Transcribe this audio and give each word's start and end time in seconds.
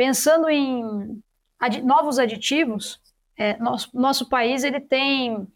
pensando 0.00 0.48
em 0.48 1.22
novos 1.84 2.18
aditivos, 2.18 2.98
é, 3.36 3.58
nosso, 3.58 3.90
nosso 3.92 4.30
país 4.30 4.64
ele 4.64 4.80
tem 4.80 5.46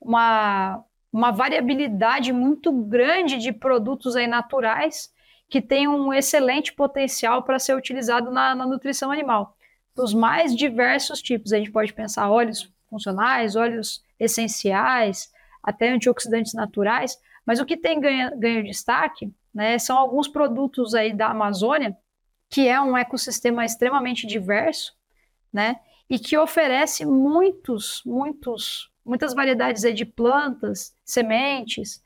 uma, 0.00 0.84
uma 1.12 1.32
variabilidade 1.32 2.32
muito 2.32 2.70
grande 2.70 3.38
de 3.38 3.52
produtos 3.52 4.14
aí 4.14 4.28
naturais 4.28 5.12
que 5.48 5.60
tem 5.60 5.88
um 5.88 6.12
excelente 6.12 6.72
potencial 6.72 7.42
para 7.42 7.58
ser 7.58 7.74
utilizado 7.74 8.30
na, 8.30 8.54
na 8.54 8.64
nutrição 8.64 9.10
animal. 9.10 9.56
Dos 9.96 10.14
mais 10.14 10.54
diversos 10.54 11.20
tipos, 11.20 11.52
a 11.52 11.58
gente 11.58 11.72
pode 11.72 11.92
pensar 11.92 12.30
óleos 12.30 12.72
funcionais, 12.88 13.56
óleos 13.56 14.00
essenciais, 14.20 15.32
até 15.60 15.90
antioxidantes 15.90 16.54
naturais, 16.54 17.18
mas 17.44 17.58
o 17.58 17.66
que 17.66 17.76
tem 17.76 17.98
ganho, 17.98 18.38
ganho 18.38 18.62
destaque 18.62 19.28
né, 19.52 19.76
são 19.76 19.98
alguns 19.98 20.28
produtos 20.28 20.94
aí 20.94 21.12
da 21.12 21.30
Amazônia, 21.30 21.96
que 22.48 22.66
é 22.66 22.80
um 22.80 22.96
ecossistema 22.96 23.64
extremamente 23.64 24.26
diverso, 24.26 24.92
né, 25.52 25.76
e 26.08 26.18
que 26.18 26.36
oferece 26.36 27.04
muitos, 27.04 28.02
muitos, 28.04 28.90
muitas 29.04 29.34
variedades 29.34 29.82
de 29.94 30.04
plantas, 30.04 30.94
sementes. 31.04 32.02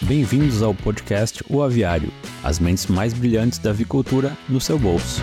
Bem-vindos 0.00 0.62
ao 0.62 0.74
podcast 0.74 1.44
O 1.48 1.62
Aviário, 1.62 2.10
as 2.42 2.58
mentes 2.58 2.86
mais 2.86 3.12
brilhantes 3.12 3.58
da 3.58 3.70
avicultura 3.70 4.36
no 4.48 4.60
seu 4.60 4.78
bolso. 4.78 5.22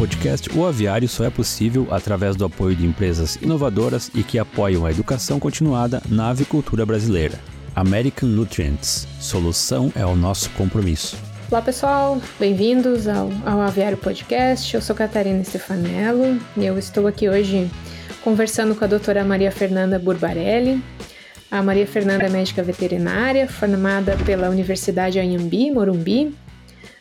Podcast 0.00 0.48
O 0.56 0.64
Aviário 0.64 1.06
só 1.06 1.24
é 1.24 1.30
possível 1.30 1.86
através 1.90 2.34
do 2.34 2.46
apoio 2.46 2.74
de 2.74 2.86
empresas 2.86 3.36
inovadoras 3.36 4.10
e 4.14 4.22
que 4.22 4.38
apoiam 4.38 4.86
a 4.86 4.90
educação 4.90 5.38
continuada 5.38 6.02
na 6.08 6.30
avicultura 6.30 6.86
brasileira. 6.86 7.38
American 7.76 8.30
Nutrients. 8.30 9.06
Solução 9.20 9.92
é 9.94 10.06
o 10.06 10.16
nosso 10.16 10.48
compromisso. 10.52 11.18
Olá 11.50 11.60
pessoal, 11.60 12.18
bem-vindos 12.38 13.06
ao, 13.06 13.30
ao 13.44 13.60
Aviário 13.60 13.98
Podcast. 13.98 14.74
Eu 14.74 14.80
sou 14.80 14.96
Catarina 14.96 15.44
Stefanello 15.44 16.40
e 16.56 16.64
eu 16.64 16.78
estou 16.78 17.06
aqui 17.06 17.28
hoje 17.28 17.70
conversando 18.24 18.74
com 18.74 18.82
a 18.82 18.88
doutora 18.88 19.22
Maria 19.22 19.52
Fernanda 19.52 19.98
Burbarelli. 19.98 20.82
A 21.50 21.62
Maria 21.62 21.86
Fernanda 21.86 22.24
é 22.24 22.30
médica 22.30 22.62
veterinária, 22.62 23.46
formada 23.46 24.16
pela 24.24 24.48
Universidade 24.48 25.18
Anhembi, 25.18 25.70
Morumbi, 25.70 26.34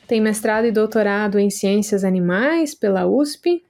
tem 0.10 0.20
mestrado 0.20 0.66
e 0.66 0.72
doutorado 0.72 1.38
em 1.38 1.52
Ciências 1.52 2.04
Animais 2.04 2.74
pela 2.74 3.06
USP, 3.06 3.64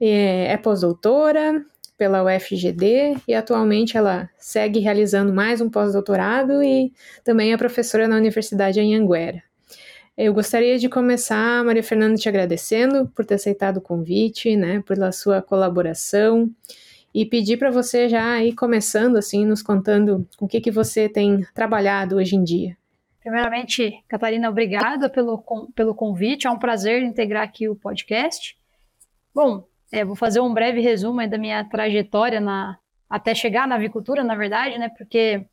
é, 0.00 0.52
é 0.52 0.56
pós-doutora 0.56 1.64
pela 1.96 2.24
UFGD 2.24 3.16
e 3.28 3.32
atualmente 3.32 3.96
ela 3.96 4.28
segue 4.36 4.80
realizando 4.80 5.32
mais 5.32 5.60
um 5.60 5.70
pós-doutorado 5.70 6.64
e 6.64 6.92
também 7.22 7.52
é 7.52 7.56
professora 7.56 8.08
na 8.08 8.16
Universidade 8.16 8.80
Anhanguera. 8.80 9.40
Eu 10.18 10.34
gostaria 10.34 10.76
de 10.80 10.88
começar, 10.88 11.64
Maria 11.64 11.84
Fernanda, 11.84 12.16
te 12.16 12.28
agradecendo 12.28 13.06
por 13.14 13.24
ter 13.24 13.34
aceitado 13.34 13.76
o 13.76 13.80
convite, 13.80 14.56
né, 14.56 14.82
pela 14.84 15.12
sua 15.12 15.40
colaboração 15.40 16.50
e 17.14 17.24
pedir 17.24 17.56
para 17.56 17.70
você 17.70 18.08
já 18.08 18.42
ir 18.42 18.54
começando 18.54 19.16
assim, 19.16 19.46
nos 19.46 19.62
contando 19.62 20.26
com 20.36 20.46
o 20.46 20.48
que, 20.48 20.60
que 20.60 20.72
você 20.72 21.08
tem 21.08 21.46
trabalhado 21.54 22.16
hoje 22.16 22.34
em 22.34 22.42
dia. 22.42 22.76
Primeiramente, 23.22 24.02
Catarina, 24.08 24.50
obrigada 24.50 25.08
pelo, 25.08 25.44
pelo 25.76 25.94
convite. 25.94 26.46
É 26.46 26.50
um 26.50 26.58
prazer 26.58 27.02
integrar 27.02 27.44
aqui 27.44 27.68
o 27.68 27.76
podcast. 27.76 28.58
Bom, 29.32 29.64
é, 29.92 30.04
vou 30.04 30.16
fazer 30.16 30.40
um 30.40 30.52
breve 30.52 30.80
resumo 30.80 31.26
da 31.28 31.38
minha 31.38 31.64
trajetória 31.64 32.40
na, 32.40 32.76
até 33.08 33.32
chegar 33.32 33.68
na 33.68 33.76
avicultura, 33.76 34.24
na 34.24 34.34
verdade, 34.34 34.76
né? 34.76 34.88
Porque, 34.98 35.46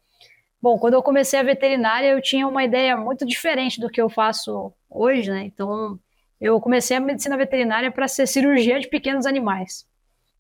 bom, 0.59 0.80
quando 0.80 0.95
eu 0.95 1.03
comecei 1.03 1.39
a 1.39 1.44
veterinária, 1.44 2.08
eu 2.08 2.22
tinha 2.22 2.48
uma 2.48 2.64
ideia 2.64 2.98
muito 2.98 3.23
diferente 3.23 3.80
do 3.80 3.89
que 3.89 4.02
eu 4.02 4.09
faço 4.09 4.73
hoje, 4.89 5.30
né? 5.30 5.44
Então, 5.44 6.00
eu 6.42 6.59
comecei 6.59 6.98
a 6.98 7.00
medicina 7.00 7.38
veterinária 7.38 7.92
para 7.92 8.08
ser 8.08 8.26
cirurgia 8.26 8.80
de 8.80 8.88
pequenos 8.88 9.27
animais. 9.27 9.88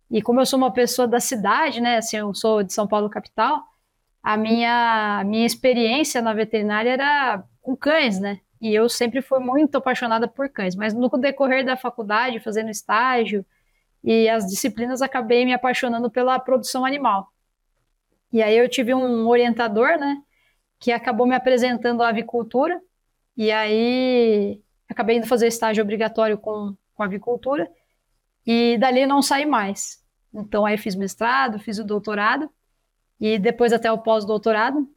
E 0.09 0.19
como 0.19 0.39
eu 0.41 0.45
sou 0.47 0.57
uma 0.57 0.73
pessoa 0.73 1.07
da 1.07 1.19
cidade, 1.19 1.79
né? 1.79 1.97
Assim, 1.97 2.17
eu 2.17 2.33
sou 2.33 2.63
de 2.63 2.73
São 2.73 2.87
Paulo 2.87 3.07
capital, 3.07 3.63
a 4.21 4.37
minha, 4.37 5.23
minha 5.25 5.45
experiência 5.45 6.21
na 6.21 6.33
veterinária 6.33 6.89
era 6.89 7.43
com 7.61 7.75
cães, 7.75 8.19
né? 8.19 8.39
E 8.61 8.73
eu 8.73 8.89
sempre 8.89 9.21
fui 9.21 9.39
muito 9.39 9.77
apaixonada 9.77 10.27
por 10.27 10.49
cães, 10.49 10.75
mas 10.75 10.93
no 10.93 11.09
decorrer 11.09 11.65
da 11.65 11.77
faculdade, 11.77 12.39
fazendo 12.39 12.69
estágio 12.69 13.45
e 14.03 14.27
as 14.27 14.45
disciplinas, 14.47 15.01
acabei 15.01 15.45
me 15.45 15.53
apaixonando 15.53 16.09
pela 16.11 16.37
produção 16.39 16.85
animal. 16.85 17.31
E 18.31 18.43
aí 18.43 18.57
eu 18.57 18.69
tive 18.69 18.93
um 18.93 19.27
orientador, 19.27 19.97
né, 19.97 20.21
que 20.79 20.91
acabou 20.91 21.25
me 21.25 21.35
apresentando 21.35 22.03
a 22.03 22.09
avicultura, 22.09 22.79
e 23.35 23.51
aí 23.51 24.61
acabei 24.87 25.17
indo 25.17 25.27
fazer 25.27 25.47
estágio 25.47 25.83
obrigatório 25.83 26.37
com, 26.37 26.75
com 26.93 27.03
avicultura, 27.03 27.69
e 28.45 28.77
dali 28.77 29.05
não 29.05 29.21
saí 29.21 29.45
mais. 29.45 30.03
Então 30.33 30.65
aí 30.65 30.77
fiz 30.77 30.95
mestrado, 30.95 31.59
fiz 31.59 31.79
o 31.79 31.83
doutorado, 31.83 32.49
e 33.19 33.37
depois 33.37 33.73
até 33.73 33.91
o 33.91 33.97
pós-doutorado, 33.97 34.87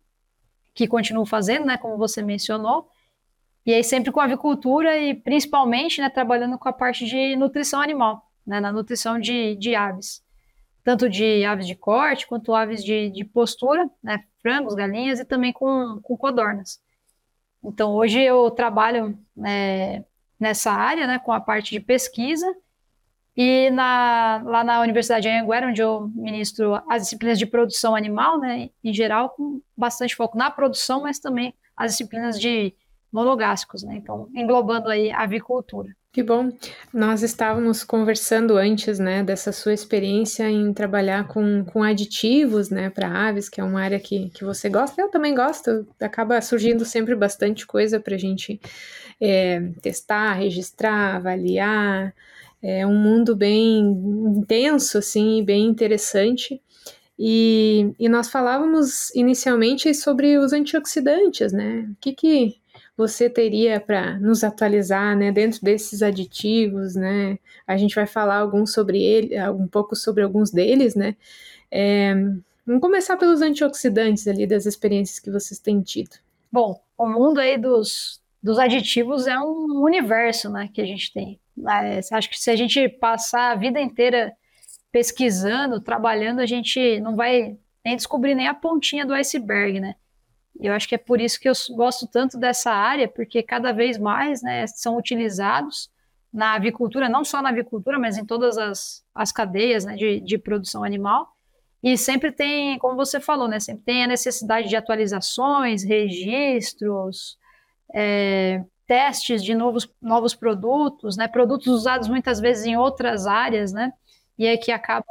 que 0.75 0.87
continuo 0.87 1.27
fazendo, 1.27 1.67
né, 1.67 1.77
como 1.77 1.97
você 1.97 2.23
mencionou, 2.23 2.89
e 3.65 3.73
aí 3.73 3.85
sempre 3.85 4.11
com 4.11 4.21
avicultura 4.21 4.99
e 4.99 5.15
principalmente, 5.15 6.01
né, 6.01 6.09
trabalhando 6.09 6.59
com 6.59 6.69
a 6.69 6.73
parte 6.73 7.05
de 7.05 7.37
nutrição 7.37 7.81
animal, 7.81 8.31
né, 8.47 8.61
na 8.61 8.73
nutrição 8.73 9.19
de, 9.19 9.57
de 9.57 9.75
aves, 9.75 10.25
tanto 10.83 11.09
de 11.09 11.45
aves 11.45 11.67
de 11.67 11.75
corte 11.75 12.27
quanto 12.27 12.55
aves 12.55 12.83
de, 12.85 13.11
de 13.11 13.25
postura, 13.25 13.89
né, 14.03 14.25
frangos, 14.41 14.75
galinhas 14.75 15.21
e 15.21 15.25
também 15.25 15.53
com, 15.53 16.01
com 16.03 16.17
codornas. 16.17 16.81
Então 17.63 17.93
hoje 17.93 18.21
eu 18.21 18.51
trabalho 18.51 19.17
né, 19.37 20.05
nessa 20.39 20.73
área, 20.73 21.07
né, 21.07 21.19
com 21.19 21.33
a 21.33 21.41
parte 21.41 21.71
de 21.71 21.81
pesquisa 21.81 22.47
e 23.37 23.71
na, 23.71 24.43
lá 24.45 24.63
na 24.63 24.81
Universidade 24.81 25.23
de 25.23 25.29
Anhanguera, 25.29 25.69
onde 25.69 25.81
eu 25.81 26.11
ministro 26.15 26.75
as 26.89 27.03
disciplinas 27.03 27.39
de 27.39 27.47
produção 27.47 27.97
animal, 27.97 28.39
né, 28.39 28.71
em 28.85 28.93
geral, 28.93 29.31
com 29.31 29.61
bastante 29.77 30.15
foco 30.15 30.37
na 30.37 30.51
produção, 30.51 31.03
mas 31.03 31.19
também 31.19 31.55
as 31.77 31.93
disciplinas 31.93 32.39
de 32.39 32.75
monogástricos, 33.11 33.83
né, 33.83 33.97
então 33.97 34.29
englobando 34.35 34.89
aí 34.89 35.11
a 35.11 35.23
avicultura. 35.23 35.89
Que 36.13 36.23
bom. 36.23 36.53
Nós 36.93 37.23
estávamos 37.23 37.83
conversando 37.83 38.59
antes, 38.59 38.99
né, 38.99 39.25
dessa 39.25 39.51
sua 39.51 39.73
experiência 39.73 40.47
em 40.51 40.71
trabalhar 40.75 41.27
com, 41.27 41.65
com 41.65 41.83
aditivos, 41.83 42.69
né, 42.69 42.91
para 42.91 43.29
aves, 43.29 43.49
que 43.49 43.63
é 43.63 43.65
uma 43.65 43.81
área 43.81 43.99
que, 43.99 44.29
que 44.29 44.45
você 44.45 44.69
gosta. 44.69 45.01
Eu 45.01 45.09
também 45.09 45.35
gosto. 45.35 45.87
Acaba 45.99 46.39
surgindo 46.43 46.85
sempre 46.85 47.15
bastante 47.15 47.67
coisa 47.67 47.99
para 47.99 48.15
a 48.15 48.19
gente 48.19 48.61
é, 49.19 49.63
testar, 49.81 50.35
registrar, 50.35 51.17
avaliar. 51.17 52.15
É 52.63 52.87
um 52.87 52.97
mundo 52.97 53.35
bem 53.35 53.81
intenso, 53.81 54.99
assim, 54.99 55.45
bem 55.45 55.67
interessante. 55.67 56.63
E, 57.19 57.93
e 57.99 58.09
nós 58.09 58.31
falávamos 58.31 59.15
inicialmente 59.15 59.93
sobre 59.95 60.39
os 60.39 60.53
antioxidantes, 60.53 61.53
né? 61.53 61.89
O 61.91 61.97
que, 62.01 62.13
que 62.13 62.57
você 62.97 63.29
teria 63.29 63.81
para 63.81 64.19
nos 64.21 64.45
atualizar, 64.45 65.17
né, 65.17 65.33
dentro 65.33 65.61
desses 65.63 66.03
aditivos, 66.03 66.95
né? 66.95 67.39
A 67.67 67.77
gente 67.77 67.95
vai 67.95 68.07
falar 68.07 68.37
alguns 68.37 68.73
sobre 68.73 69.03
ele, 69.03 69.41
um 69.51 69.67
pouco 69.67 69.97
sobre 69.97 70.23
alguns 70.23 70.51
deles, 70.51 70.95
né? 70.95 71.17
É, 71.71 72.15
vamos 72.67 72.81
começar 72.81 73.17
pelos 73.17 73.43
antioxidantes 73.43 74.29
ali, 74.29 74.47
das 74.47 74.67
experiências 74.67 75.19
que 75.19 75.31
vocês 75.31 75.59
têm 75.59 75.81
tido. 75.81 76.17
Bom, 76.51 76.81
o 76.97 77.09
mundo 77.09 77.41
aí 77.41 77.59
dos, 77.59 78.22
dos 78.43 78.59
aditivos 78.59 79.27
é 79.27 79.39
um 79.39 79.83
universo, 79.83 80.51
né, 80.51 80.69
que 80.73 80.81
a 80.81 80.87
gente 80.87 81.13
tem. 81.13 81.41
É, 81.69 82.01
acho 82.13 82.29
que 82.29 82.39
se 82.39 82.51
a 82.51 82.57
gente 82.57 82.89
passar 82.89 83.53
a 83.53 83.55
vida 83.55 83.81
inteira 83.81 84.33
pesquisando, 84.91 85.81
trabalhando, 85.81 86.41
a 86.41 86.47
gente 86.47 87.01
não 87.01 87.15
vai 87.15 87.57
nem 87.85 87.97
descobrir 87.97 88.35
nem 88.35 88.49
a 88.49 88.55
pontinha 88.55 89.07
do 89.07 89.15
iceberg, 89.15 89.81
né? 89.81 89.95
Eu 90.61 90.73
acho 90.75 90.89
que 90.89 90.95
é 90.95 90.99
por 90.99 91.21
isso 91.21 91.41
que 91.41 91.49
eu 91.49 91.55
gosto 91.75 92.07
tanto 92.07 92.39
dessa 92.39 92.71
área, 92.71 93.09
porque 93.09 93.43
cada 93.43 93.73
vez 93.73 93.97
mais 93.99 94.43
né, 94.43 94.67
são 94.67 94.97
utilizados 94.97 95.91
na 96.33 96.55
avicultura, 96.55 97.09
não 97.09 97.25
só 97.25 97.41
na 97.43 97.49
avicultura, 97.49 97.99
mas 97.99 98.17
em 98.17 98.25
todas 98.25 98.59
as, 98.59 99.05
as 99.15 99.33
cadeias 99.33 99.85
né, 99.85 99.97
de, 99.97 100.21
de 100.21 100.39
produção 100.39 100.85
animal. 100.85 101.29
E 101.83 101.97
sempre 101.97 102.31
tem, 102.31 102.79
como 102.79 102.97
você 102.97 103.19
falou, 103.19 103.49
né, 103.49 103.59
sempre 103.59 103.83
tem 103.83 104.05
a 104.05 104.07
necessidade 104.07 104.69
de 104.69 104.77
atualizações, 104.77 105.83
registros, 105.83 107.37
é, 107.95 108.65
testes 108.87 109.43
de 109.43 109.55
novos, 109.55 109.89
novos 110.01 110.35
produtos, 110.35 111.17
né, 111.17 111.29
produtos 111.29 111.67
usados 111.69 112.09
muitas 112.09 112.41
vezes 112.41 112.65
em 112.67 112.77
outras 112.77 113.27
áreas, 113.27 113.73
né, 113.73 113.93
e 114.39 114.47
aí 114.47 114.59
que 114.59 114.73
acabam 114.73 115.05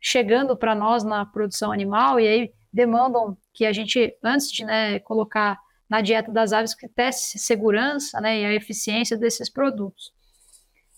chegando 0.00 0.56
para 0.56 0.74
nós 0.74 1.04
na 1.04 1.24
produção 1.24 1.70
animal 1.70 2.18
e 2.18 2.26
aí 2.26 2.52
demandam 2.72 3.36
que 3.52 3.66
a 3.66 3.72
gente, 3.72 4.16
antes 4.22 4.50
de 4.50 4.64
né, 4.64 4.98
colocar 5.00 5.58
na 5.88 6.00
dieta 6.00 6.30
das 6.30 6.52
aves, 6.52 6.74
que 6.74 6.88
teste 6.88 7.38
segurança 7.38 8.20
né, 8.20 8.40
e 8.40 8.44
a 8.44 8.54
eficiência 8.54 9.16
desses 9.16 9.50
produtos. 9.50 10.12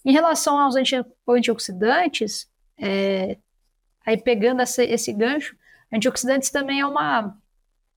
Em 0.05 0.13
relação 0.13 0.59
aos 0.59 0.77
anti 0.77 1.03
antioxidantes, 1.27 2.47
é, 2.79 3.39
aí 4.05 4.17
pegando 4.19 4.61
essa, 4.61 4.85
esse 4.85 5.13
gancho, 5.13 5.57
antioxidantes 5.91 6.51
também 6.51 6.81
é 6.81 6.87
uma, 6.87 7.35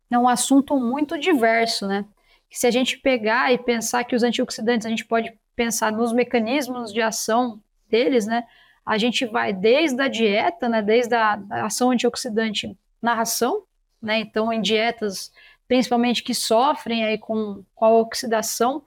é 0.09 0.17
um 0.17 0.27
assunto 0.27 0.79
muito 0.79 1.17
diverso, 1.19 1.85
né? 1.87 2.05
Se 2.49 2.67
a 2.67 2.71
gente 2.71 2.97
pegar 2.97 3.51
e 3.51 3.57
pensar 3.57 4.03
que 4.03 4.15
os 4.15 4.23
antioxidantes, 4.23 4.85
a 4.85 4.89
gente 4.89 5.05
pode 5.05 5.33
pensar 5.55 5.91
nos 5.91 6.13
mecanismos 6.13 6.93
de 6.93 7.01
ação 7.01 7.61
deles, 7.89 8.25
né? 8.25 8.45
A 8.85 8.97
gente 8.97 9.25
vai 9.25 9.51
desde 9.51 10.01
a 10.01 10.07
dieta, 10.07 10.69
né? 10.69 10.81
Desde 10.81 11.15
a, 11.15 11.39
ação 11.49 11.91
antioxidante 11.91 12.77
na 13.01 13.13
ração, 13.13 13.63
né? 14.01 14.19
Então, 14.19 14.51
em 14.53 14.61
dietas, 14.61 15.31
principalmente 15.67 16.23
que 16.23 16.33
sofrem 16.33 17.03
aí 17.03 17.17
com, 17.17 17.63
com 17.73 17.85
a 17.85 17.89
oxidação, 17.89 18.83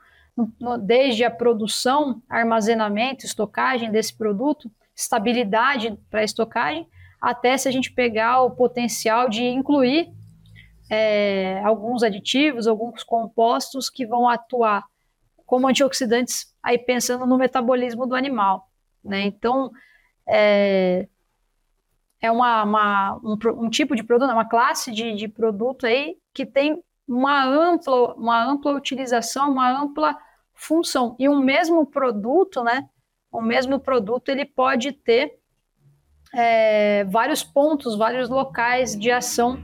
no, 0.61 0.79
desde 0.79 1.25
a 1.25 1.31
produção, 1.31 2.23
armazenamento, 2.29 3.27
estocagem 3.27 3.91
desse 3.91 4.15
produto, 4.15 4.71
estabilidade 4.95 5.99
para 6.11 6.23
estocagem, 6.23 6.87
até 7.21 7.57
se 7.57 7.69
a 7.69 7.73
gente 7.73 7.91
pegar 7.91 8.43
o 8.43 8.51
potencial 8.53 9.29
de 9.29 9.43
incluir 9.45 10.13
é, 10.90 11.61
alguns 11.64 12.02
aditivos, 12.02 12.67
alguns 12.67 13.02
compostos 13.02 13.90
que 13.90 14.06
vão 14.06 14.29
atuar 14.29 14.85
como 15.44 15.69
antioxidantes, 15.69 16.55
aí 16.62 16.79
pensando 16.79 17.26
no 17.26 17.38
metabolismo 17.38 18.06
do 18.06 18.14
animal. 18.14 18.70
Né? 19.02 19.23
Então, 19.23 19.70
é, 20.26 21.08
é 22.20 22.31
uma, 22.31 22.62
uma 22.64 23.17
um, 23.25 23.38
um, 23.64 23.70
tipo 23.70 23.94
de 23.94 24.02
produto, 24.02 24.31
uma 24.31 24.44
classe 24.44 24.93
de, 24.93 25.14
de 25.14 25.29
produto 25.29 25.87
aí 25.87 26.17
que 26.35 26.44
tem 26.44 26.82
uma 27.06 27.44
ampla, 27.44 28.14
uma 28.14 28.44
ampla 28.44 28.73
utilização, 28.73 29.52
uma 29.52 29.70
ampla 29.70 30.17
função. 30.55 31.17
E 31.19 31.29
um 31.29 31.40
mesmo 31.40 31.87
produto, 31.87 32.62
né? 32.62 32.88
O 33.31 33.40
mesmo 33.40 33.79
produto 33.79 34.29
ele 34.29 34.44
pode 34.44 34.93
ter 34.93 35.38
é, 36.35 37.05
vários 37.05 37.43
pontos, 37.43 37.96
vários 37.96 38.29
locais 38.29 38.99
de 38.99 39.11
ação 39.11 39.58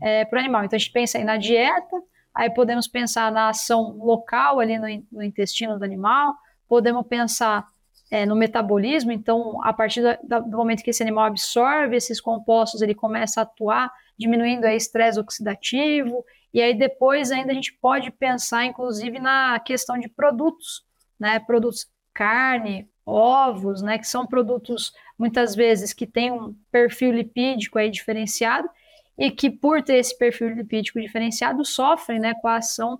é, 0.00 0.24
para 0.24 0.36
o 0.36 0.40
animal. 0.40 0.64
Então 0.64 0.76
a 0.76 0.78
gente 0.78 0.92
pensa 0.92 1.18
aí 1.18 1.24
na 1.24 1.36
dieta, 1.36 2.02
aí 2.34 2.50
podemos 2.50 2.86
pensar 2.86 3.30
na 3.30 3.48
ação 3.48 3.96
local 3.98 4.60
ali 4.60 4.78
no, 4.78 4.86
no 5.12 5.22
intestino 5.22 5.78
do 5.78 5.84
animal, 5.84 6.34
podemos 6.68 7.06
pensar 7.06 7.66
é, 8.10 8.26
no 8.26 8.36
metabolismo, 8.36 9.12
então 9.12 9.60
a 9.64 9.72
partir 9.72 10.02
do 10.22 10.56
momento 10.56 10.82
que 10.82 10.90
esse 10.90 11.02
animal 11.02 11.24
absorve 11.24 11.96
esses 11.96 12.20
compostos, 12.20 12.82
ele 12.82 12.94
começa 12.94 13.40
a 13.40 13.42
atuar, 13.42 13.90
diminuindo 14.18 14.66
o 14.66 14.70
estresse 14.70 15.18
oxidativo, 15.18 16.24
e 16.52 16.62
aí 16.62 16.72
depois 16.72 17.32
ainda 17.32 17.50
a 17.50 17.54
gente 17.54 17.72
pode 17.72 18.12
pensar, 18.12 18.64
inclusive, 18.64 19.18
na 19.18 19.58
questão 19.58 19.98
de 19.98 20.08
produtos, 20.08 20.84
né? 21.18 21.40
Produtos 21.40 21.88
carne, 22.12 22.88
ovos, 23.04 23.82
né? 23.82 23.98
Que 23.98 24.06
são 24.06 24.24
produtos 24.24 24.92
muitas 25.18 25.56
vezes 25.56 25.92
que 25.92 26.06
têm 26.06 26.30
um 26.30 26.54
perfil 26.70 27.10
lipídico 27.10 27.76
aí 27.76 27.90
diferenciado 27.90 28.68
e 29.18 29.30
que 29.30 29.50
por 29.50 29.82
ter 29.82 29.96
esse 29.96 30.16
perfil 30.16 30.50
lipídico 30.50 31.00
diferenciado 31.00 31.64
sofrem, 31.64 32.18
né? 32.18 32.34
Com 32.34 32.48
a 32.48 32.56
ação 32.56 32.98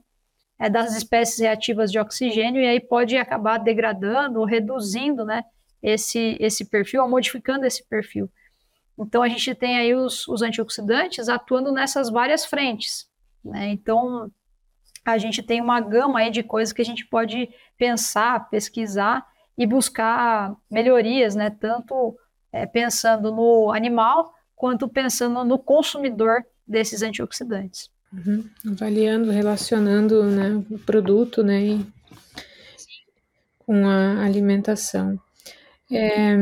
é, 0.58 0.70
das 0.70 0.96
espécies 0.96 1.38
reativas 1.38 1.90
de 1.90 1.98
oxigênio 1.98 2.62
e 2.62 2.66
aí 2.66 2.80
pode 2.80 3.16
acabar 3.16 3.58
degradando 3.58 4.40
ou 4.40 4.46
reduzindo, 4.46 5.24
né? 5.24 5.42
Esse 5.82 6.36
esse 6.40 6.64
perfil, 6.64 7.02
ou 7.02 7.08
modificando 7.08 7.66
esse 7.66 7.86
perfil. 7.86 8.30
Então 8.98 9.22
a 9.22 9.28
gente 9.28 9.54
tem 9.54 9.76
aí 9.76 9.94
os, 9.94 10.26
os 10.28 10.40
antioxidantes 10.40 11.28
atuando 11.28 11.72
nessas 11.72 12.08
várias 12.10 12.44
frentes, 12.44 13.08
né? 13.44 13.68
Então, 13.68 14.30
a 15.04 15.18
gente 15.18 15.42
tem 15.42 15.60
uma 15.60 15.80
gama 15.80 16.20
aí 16.20 16.30
de 16.30 16.42
coisas 16.42 16.72
que 16.72 16.80
a 16.80 16.84
gente 16.84 17.06
pode 17.06 17.50
pensar, 17.76 18.48
pesquisar 18.48 19.26
e 19.58 19.66
buscar 19.66 20.56
melhorias, 20.70 21.34
né? 21.34 21.50
Tanto 21.50 22.16
é, 22.50 22.64
pensando 22.64 23.30
no 23.30 23.70
animal 23.72 24.32
quanto 24.54 24.88
pensando 24.88 25.44
no 25.44 25.58
consumidor 25.58 26.44
desses 26.66 27.02
antioxidantes. 27.02 27.90
Uhum. 28.12 28.44
Avaliando, 28.70 29.30
relacionando 29.30 30.22
né, 30.24 30.62
o 30.70 30.78
produto 30.78 31.42
né, 31.42 31.84
com 33.58 33.86
a 33.86 34.24
alimentação. 34.24 35.18
É, 35.90 36.34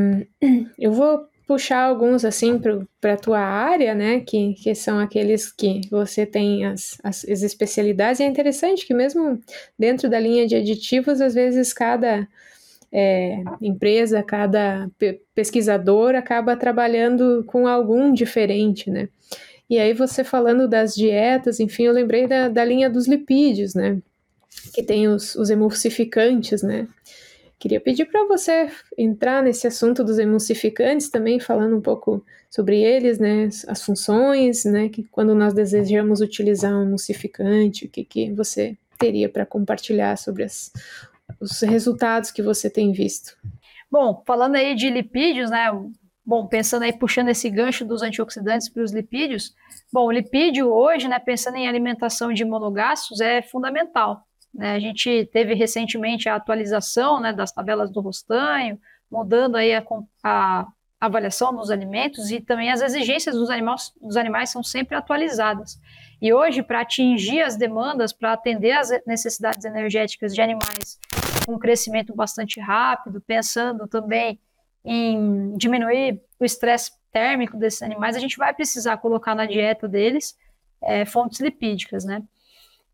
eu 0.77 0.91
vou 0.91 1.27
puxar 1.45 1.83
alguns 1.83 2.23
assim 2.23 2.59
para 3.01 3.13
a 3.13 3.17
tua 3.17 3.39
área, 3.39 3.93
né? 3.93 4.21
Que, 4.21 4.53
que 4.53 4.73
são 4.73 4.99
aqueles 4.99 5.51
que 5.51 5.81
você 5.89 6.25
tem 6.25 6.65
as, 6.65 6.97
as, 7.03 7.25
as, 7.25 7.41
especialidades. 7.41 8.19
E 8.19 8.23
é 8.23 8.27
interessante 8.27 8.85
que 8.85 8.93
mesmo 8.93 9.39
dentro 9.77 10.09
da 10.09 10.19
linha 10.19 10.47
de 10.47 10.55
aditivos, 10.55 11.19
às 11.21 11.33
vezes 11.33 11.73
cada 11.73 12.27
é, 12.93 13.43
empresa, 13.59 14.21
cada 14.21 14.87
pe 14.99 15.19
pesquisador 15.33 16.13
acaba 16.13 16.55
trabalhando 16.55 17.43
com 17.47 17.67
algum 17.67 18.13
diferente, 18.13 18.91
né? 18.91 19.09
E 19.67 19.79
aí 19.79 19.93
você 19.93 20.23
falando 20.23 20.67
das 20.67 20.93
dietas, 20.93 21.59
enfim, 21.59 21.85
eu 21.85 21.93
lembrei 21.93 22.27
da, 22.27 22.49
da 22.49 22.63
linha 22.63 22.89
dos 22.89 23.07
lipídios, 23.07 23.73
né? 23.73 23.99
Que 24.73 24.83
tem 24.83 25.07
os, 25.07 25.35
os 25.35 25.49
emulsificantes, 25.49 26.61
né? 26.61 26.87
Queria 27.57 27.79
pedir 27.79 28.05
para 28.05 28.27
você 28.27 28.69
entrar 28.95 29.41
nesse 29.41 29.65
assunto 29.65 30.03
dos 30.03 30.19
emulsificantes 30.19 31.09
também, 31.09 31.39
falando 31.39 31.77
um 31.77 31.81
pouco 31.81 32.23
sobre 32.49 32.79
eles, 32.83 33.17
né, 33.17 33.47
as 33.67 33.81
funções, 33.81 34.65
né, 34.65 34.89
que 34.89 35.03
quando 35.03 35.33
nós 35.33 35.53
desejamos 35.53 36.19
utilizar 36.19 36.73
um 36.73 36.83
emulsificante, 36.83 37.85
o 37.85 37.89
que, 37.89 38.03
que 38.03 38.33
você 38.33 38.77
teria 38.99 39.29
para 39.29 39.45
compartilhar 39.45 40.17
sobre 40.17 40.43
as, 40.43 40.71
os 41.43 41.61
resultados 41.61 42.31
que 42.31 42.41
você 42.41 42.69
tem 42.69 42.91
visto. 42.91 43.37
Bom, 43.91 44.23
falando 44.25 44.55
aí 44.55 44.73
de 44.73 44.89
lipídios, 44.89 45.51
né, 45.51 45.69
bom, 46.25 46.47
pensando 46.47 46.83
aí, 46.83 46.93
puxando 46.93 47.29
esse 47.29 47.49
gancho 47.49 47.85
dos 47.85 48.01
antioxidantes 48.01 48.69
para 48.69 48.81
os 48.81 48.91
lipídios, 48.91 49.53
bom, 49.91 50.05
o 50.05 50.11
lipídio 50.11 50.71
hoje, 50.71 51.07
né, 51.07 51.19
pensando 51.19 51.57
em 51.57 51.67
alimentação 51.67 52.33
de 52.33 52.45
monogastos, 52.45 53.19
é 53.19 53.41
fundamental. 53.41 54.25
Né? 54.53 54.73
A 54.73 54.79
gente 54.79 55.29
teve 55.31 55.53
recentemente 55.53 56.29
a 56.29 56.35
atualização 56.35 57.19
né, 57.19 57.33
das 57.33 57.51
tabelas 57.51 57.91
do 57.91 58.01
Rostanho, 58.01 58.79
mudando 59.11 59.57
aí 59.57 59.73
a, 59.75 59.83
a, 60.23 60.67
avaliação 60.99 61.53
dos 61.53 61.69
alimentos 61.69 62.31
e 62.31 62.39
também 62.39 62.71
as 62.71 62.81
exigências 62.81 63.35
dos 63.35 63.49
animais, 63.49 63.91
dos 64.01 64.15
animais 64.15 64.49
são 64.49 64.63
sempre 64.63 64.95
atualizadas. 64.95 65.77
E 66.21 66.33
hoje, 66.33 66.63
para 66.63 66.79
atingir 66.79 67.41
as 67.41 67.57
demandas, 67.57 68.13
para 68.13 68.31
atender 68.31 68.71
as 68.71 68.89
necessidades 69.05 69.65
energéticas 69.65 70.33
de 70.33 70.41
animais 70.41 70.97
com 71.45 71.55
um 71.55 71.59
crescimento 71.59 72.15
bastante 72.15 72.59
rápido, 72.59 73.21
pensando 73.21 73.87
também 73.87 74.39
em 74.83 75.55
diminuir 75.57 76.21
o 76.39 76.45
estresse 76.45 76.91
térmico 77.11 77.55
desses 77.57 77.81
animais, 77.81 78.15
a 78.15 78.19
gente 78.19 78.37
vai 78.37 78.53
precisar 78.53 78.97
colocar 78.97 79.35
na 79.35 79.45
dieta 79.45 79.87
deles 79.87 80.37
é, 80.81 81.05
fontes 81.05 81.39
lipídicas, 81.39 82.03
né? 82.03 82.21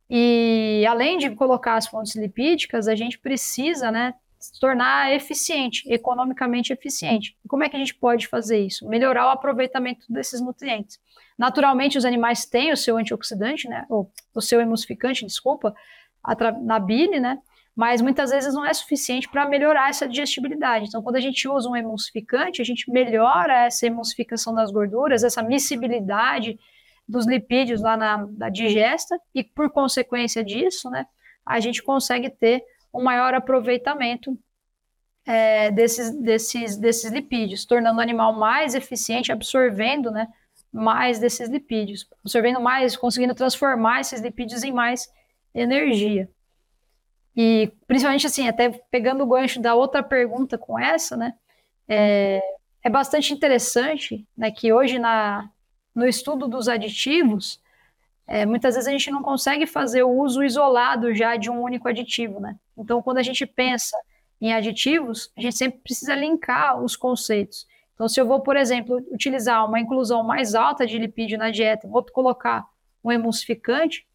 E 0.10 0.86
além 0.88 1.18
de 1.18 1.30
colocar 1.32 1.76
as 1.76 1.88
fontes 1.88 2.16
lipídicas, 2.16 2.88
a 2.88 2.96
gente 2.96 3.20
precisa, 3.20 3.92
né, 3.92 4.14
se 4.40 4.60
tornar 4.60 5.14
eficiente, 5.14 5.84
economicamente 5.92 6.74
eficiente. 6.74 7.38
E 7.46 7.48
como 7.48 7.64
é 7.64 7.70
que 7.70 7.76
a 7.76 7.80
gente 7.80 7.94
pode 7.94 8.28
fazer 8.28 8.60
isso? 8.60 8.88
Melhorar 8.88 9.28
o 9.28 9.30
aproveitamento 9.30 10.06
desses 10.10 10.42
nutrientes. 10.42 11.00
Naturalmente, 11.38 11.98
os 11.98 12.06
animais 12.06 12.46
têm 12.46 12.72
o 12.72 12.78
seu 12.78 12.98
antioxidante, 12.98 13.68
né, 13.70 13.86
ou 13.90 14.12
o 14.34 14.42
seu 14.42 14.60
emulsificante, 14.60 15.26
desculpa, 15.26 15.76
na 16.64 16.80
bile, 16.80 17.20
né, 17.20 17.40
mas 17.80 18.02
muitas 18.02 18.30
vezes 18.30 18.54
não 18.54 18.66
é 18.66 18.74
suficiente 18.74 19.30
para 19.30 19.48
melhorar 19.48 19.88
essa 19.88 20.06
digestibilidade. 20.06 20.88
Então, 20.88 21.02
quando 21.02 21.16
a 21.16 21.22
gente 21.22 21.48
usa 21.48 21.70
um 21.70 21.78
emulsificante, 21.78 22.62
a 22.62 22.66
gente 22.66 22.92
melhora 22.92 23.68
essa 23.68 23.88
emulsificação 23.88 24.54
das 24.54 24.70
gorduras, 24.70 25.24
essa 25.24 25.42
miscibilidade 25.42 26.60
dos 27.08 27.26
lipídios 27.26 27.82
lá 27.82 27.96
na, 27.96 28.28
na 28.38 28.50
digesta 28.50 29.18
e 29.34 29.46
por 29.46 29.70
consequência 29.70 30.44
disso, 30.44 30.90
né, 30.90 31.06
a 31.46 31.62
gente 31.62 31.82
consegue 31.82 32.30
ter 32.30 32.62
um 32.94 33.02
maior 33.02 33.34
aproveitamento 33.34 34.38
é, 35.26 35.72
desses, 35.72 36.14
desses, 36.22 36.76
desses 36.76 37.10
lipídios, 37.10 37.64
tornando 37.64 38.00
o 38.00 38.02
animal 38.02 38.38
mais 38.38 38.76
eficiente, 38.76 39.32
absorvendo, 39.32 40.12
né, 40.12 40.28
mais 40.70 41.18
desses 41.18 41.48
lipídios, 41.48 42.06
absorvendo 42.26 42.60
mais, 42.60 42.98
conseguindo 42.98 43.34
transformar 43.34 44.02
esses 44.02 44.20
lipídios 44.20 44.66
em 44.66 44.74
mais 44.74 45.10
energia. 45.56 46.30
E 47.42 47.72
principalmente 47.88 48.28
assim, 48.28 48.50
até 48.50 48.70
pegando 48.92 49.24
o 49.24 49.28
gancho 49.28 49.62
da 49.62 49.74
outra 49.74 50.04
pergunta 50.04 50.58
com 50.58 50.78
essa, 50.78 51.16
né, 51.16 51.34
é, 51.88 52.42
é 52.84 52.90
bastante 52.90 53.34
interessante, 53.34 54.28
né, 54.36 54.52
que 54.52 54.74
hoje 54.74 55.00
na, 55.00 55.50
no 55.96 56.06
estudo 56.06 56.50
dos 56.50 56.68
aditivos, 56.68 57.62
é, 58.28 58.46
muitas 58.46 58.76
vezes 58.76 58.90
a 58.90 58.92
gente 58.92 59.10
não 59.10 59.24
consegue 59.24 59.66
fazer 59.66 60.04
o 60.04 60.10
uso 60.10 60.44
isolado 60.44 61.16
já 61.16 61.38
de 61.38 61.50
um 61.50 61.62
único 61.62 61.88
aditivo, 61.88 62.42
né? 62.42 62.58
Então, 62.78 63.02
quando 63.02 63.20
a 63.20 63.24
gente 63.24 63.46
pensa 63.46 63.98
em 64.42 64.54
aditivos, 64.54 65.32
a 65.38 65.40
gente 65.40 65.58
sempre 65.58 65.80
precisa 65.80 66.16
linkar 66.16 66.84
os 66.84 66.98
conceitos. 66.98 67.66
Então, 67.94 68.10
se 68.10 68.20
eu 68.20 68.28
vou, 68.28 68.42
por 68.42 68.58
exemplo, 68.58 68.98
utilizar 69.12 69.66
uma 69.66 69.80
inclusão 69.80 70.24
mais 70.24 70.56
alta 70.56 70.86
de 70.86 70.98
lipídio 70.98 71.38
na 71.38 71.52
dieta, 71.52 71.88
vou 71.88 72.04
colocar 72.04 72.68
um 73.02 73.14
emulsificante, 73.14 74.06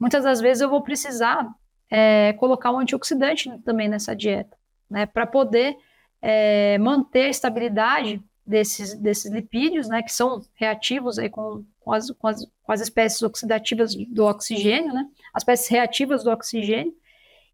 muitas 0.00 0.24
das 0.24 0.40
vezes 0.40 0.62
eu 0.62 0.68
vou 0.68 0.82
precisar 0.82 1.48
é, 1.94 2.32
colocar 2.32 2.72
um 2.72 2.78
antioxidante 2.78 3.50
também 3.58 3.86
nessa 3.86 4.16
dieta, 4.16 4.56
né? 4.90 5.04
Para 5.04 5.26
poder 5.26 5.76
é, 6.22 6.78
manter 6.78 7.26
a 7.26 7.28
estabilidade 7.28 8.18
desses, 8.46 8.94
desses 8.94 9.30
lipídios, 9.30 9.88
né, 9.88 10.02
que 10.02 10.10
são 10.10 10.40
reativos 10.54 11.18
aí 11.18 11.28
com, 11.28 11.62
com 11.80 11.92
as, 11.92 12.10
com 12.12 12.28
as, 12.28 12.46
com 12.62 12.72
as 12.72 12.80
espécies 12.80 13.20
oxidativas 13.20 13.94
do 13.94 14.24
oxigênio, 14.24 14.90
né? 14.94 15.06
As 15.34 15.42
espécies 15.42 15.68
reativas 15.68 16.24
do 16.24 16.30
oxigênio. 16.30 16.94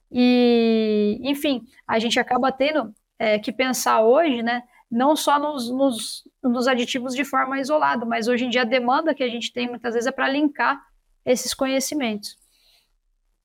E, 0.08 1.18
enfim, 1.24 1.66
a 1.84 1.98
gente 1.98 2.20
acaba 2.20 2.52
tendo 2.52 2.94
é, 3.18 3.40
que 3.40 3.50
pensar 3.50 4.02
hoje, 4.02 4.40
né? 4.40 4.62
Não 4.88 5.16
só 5.16 5.36
nos, 5.36 5.68
nos, 5.68 6.22
nos 6.44 6.68
aditivos 6.68 7.12
de 7.12 7.24
forma 7.24 7.58
isolada, 7.58 8.06
mas 8.06 8.28
hoje 8.28 8.44
em 8.44 8.50
dia 8.50 8.62
a 8.62 8.64
demanda 8.64 9.16
que 9.16 9.24
a 9.24 9.28
gente 9.28 9.52
tem 9.52 9.68
muitas 9.68 9.94
vezes 9.94 10.06
é 10.06 10.12
para 10.12 10.28
linkar 10.28 10.80
esses 11.26 11.52
conhecimentos. 11.52 12.38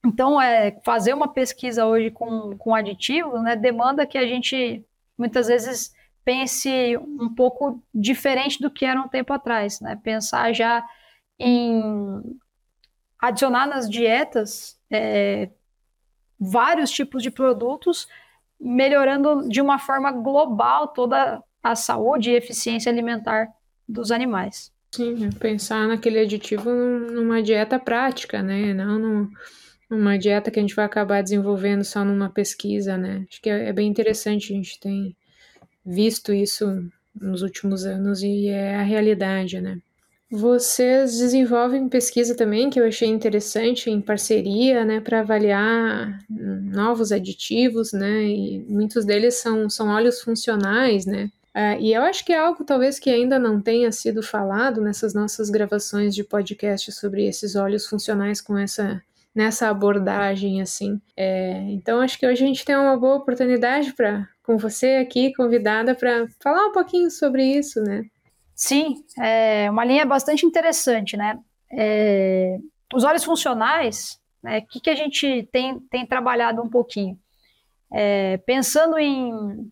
Então, 0.06 0.42
é, 0.42 0.80
fazer 0.84 1.14
uma 1.14 1.30
pesquisa 1.30 1.86
hoje 1.86 2.12
com, 2.12 2.58
com 2.58 2.76
aditivos 2.76 3.42
né, 3.42 3.56
demanda 3.56 4.06
que 4.06 4.18
a 4.18 4.28
gente 4.28 4.86
muitas 5.18 5.48
vezes 5.48 5.94
pense 6.26 6.98
um 6.98 7.34
pouco 7.34 7.82
diferente 7.94 8.62
do 8.62 8.70
que 8.70 8.86
era 8.86 9.02
um 9.02 9.08
tempo 9.08 9.34
atrás, 9.34 9.80
né? 9.80 10.00
Pensar 10.02 10.54
já 10.54 10.84
em 11.40 12.38
adicionar 13.20 13.66
nas 13.66 13.90
dietas 13.90 14.78
é, 14.92 15.50
vários 16.40 16.92
tipos 16.92 17.24
de 17.24 17.32
produtos, 17.32 18.08
melhorando 18.60 19.48
de 19.48 19.62
uma 19.62 19.80
forma 19.80 20.12
global 20.12 20.90
toda 20.90 21.42
a 21.62 21.76
saúde 21.76 22.32
e 22.32 22.36
eficiência 22.36 22.92
alimentar 22.92 23.48
dos 23.88 24.12
animais. 24.12 24.72
Sim, 24.92 25.30
pensar 25.32 25.88
naquele 25.88 26.20
aditivo 26.20 26.70
numa 26.70 27.42
dieta 27.42 27.80
prática, 27.80 28.44
né? 28.44 28.74
Não 28.74 29.30
numa 29.94 30.18
dieta 30.18 30.52
que 30.52 30.60
a 30.60 30.62
gente 30.62 30.76
vai 30.76 30.86
acabar 30.86 31.22
desenvolvendo 31.22 31.84
só 31.84 32.04
numa 32.04 32.30
pesquisa, 32.30 32.98
né? 32.98 33.26
Acho 33.30 33.42
que 33.42 33.50
é, 33.50 33.70
é 33.70 33.74
bem 33.74 33.88
interessante, 33.88 34.54
a 34.54 34.56
gente 34.56 34.80
tem 34.80 35.16
visto 35.86 36.34
isso 36.34 36.90
nos 37.20 37.42
últimos 37.42 37.86
anos 37.86 38.22
e 38.24 38.48
é 38.48 38.76
a 38.76 38.82
realidade, 38.82 39.62
né? 39.62 39.80
Vocês 40.36 41.20
desenvolvem 41.20 41.88
pesquisa 41.88 42.36
também 42.36 42.68
que 42.68 42.80
eu 42.80 42.88
achei 42.88 43.08
interessante 43.08 43.92
em 43.92 44.02
parceria, 44.02 44.84
né, 44.84 45.00
para 45.00 45.20
avaliar 45.20 46.20
novos 46.28 47.12
aditivos, 47.12 47.94
né, 47.94 48.24
e 48.24 48.66
muitos 48.68 49.06
deles 49.06 49.36
são, 49.36 49.70
são 49.70 49.90
óleos 49.90 50.22
funcionais, 50.22 51.06
né, 51.06 51.30
uh, 51.56 51.80
e 51.80 51.94
eu 51.94 52.02
acho 52.02 52.26
que 52.26 52.34
é 52.34 52.40
algo 52.40 52.64
talvez 52.64 52.98
que 52.98 53.12
ainda 53.12 53.38
não 53.38 53.62
tenha 53.62 53.92
sido 53.92 54.24
falado 54.24 54.82
nessas 54.82 55.14
nossas 55.14 55.52
gravações 55.52 56.16
de 56.16 56.24
podcast 56.24 56.92
sobre 56.94 57.28
esses 57.28 57.56
óleos 57.56 57.86
funcionais 57.86 58.42
com 58.42 58.58
essa 58.58 59.04
nessa 59.34 59.70
abordagem 59.70 60.62
assim. 60.62 61.02
É, 61.18 61.64
então 61.70 62.00
acho 62.02 62.18
que 62.20 62.28
hoje 62.28 62.44
a 62.44 62.48
gente 62.48 62.66
tem 62.66 62.76
uma 62.76 62.98
boa 62.98 63.16
oportunidade 63.16 63.94
para 63.94 64.28
com 64.44 64.58
você 64.58 64.98
aqui 64.98 65.34
convidada 65.34 65.96
para 65.96 66.28
falar 66.42 66.68
um 66.68 66.72
pouquinho 66.72 67.10
sobre 67.10 67.46
isso, 67.46 67.82
né? 67.82 68.06
Sim, 68.54 69.04
é 69.20 69.70
uma 69.72 69.86
linha 69.86 70.06
bastante 70.06 70.46
interessante, 70.46 71.18
né? 71.18 71.40
É, 71.72 72.58
os 72.94 73.04
óleos 73.04 73.24
funcionais, 73.24 74.20
né? 74.44 74.60
O 74.60 74.68
que, 74.68 74.82
que 74.82 74.90
a 74.90 74.96
gente 74.96 75.48
tem, 75.52 75.80
tem 75.80 76.06
trabalhado 76.06 76.62
um 76.62 76.70
pouquinho? 76.70 77.18
É, 77.92 78.38
pensando 78.38 78.98
em 79.00 79.72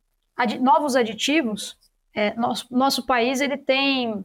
novos 0.61 0.95
aditivos, 0.95 1.77
é, 2.15 2.33
nosso, 2.35 2.65
nosso 2.71 3.05
país 3.05 3.41
ele 3.41 3.57
tem 3.57 4.23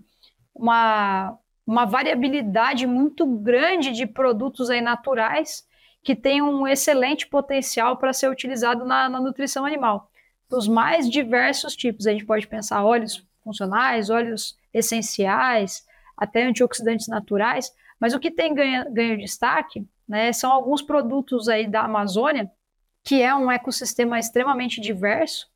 uma, 0.55 1.37
uma 1.67 1.85
variabilidade 1.85 2.87
muito 2.87 3.27
grande 3.27 3.93
de 3.93 4.07
produtos 4.07 4.71
aí 4.71 4.81
naturais 4.81 5.67
que 6.03 6.15
tem 6.15 6.41
um 6.41 6.69
excelente 6.69 7.27
potencial 7.27 7.97
para 7.97 8.13
ser 8.13 8.31
utilizado 8.31 8.85
na, 8.85 9.09
na 9.09 9.21
nutrição 9.21 9.65
animal 9.65 10.09
dos 10.49 10.69
mais 10.69 11.11
diversos 11.11 11.75
tipos. 11.75 12.07
A 12.07 12.13
gente 12.13 12.25
pode 12.25 12.47
pensar 12.47 12.85
óleos 12.85 13.27
funcionais, 13.43 14.11
óleos 14.11 14.57
essenciais, 14.73 15.85
até 16.17 16.45
antioxidantes 16.45 17.09
naturais, 17.09 17.73
mas 17.99 18.15
o 18.15 18.21
que 18.21 18.31
tem 18.31 18.55
ganho, 18.55 18.93
ganho 18.93 19.19
destaque 19.19 19.87
né, 20.09 20.33
são 20.33 20.53
alguns 20.53 20.83
produtos 20.83 21.49
aí 21.49 21.67
da 21.67 21.83
Amazônia, 21.83 22.51
que 23.03 23.23
é 23.23 23.35
um 23.35 23.51
ecossistema 23.51 24.19
extremamente 24.19 24.81
diverso, 24.81 25.49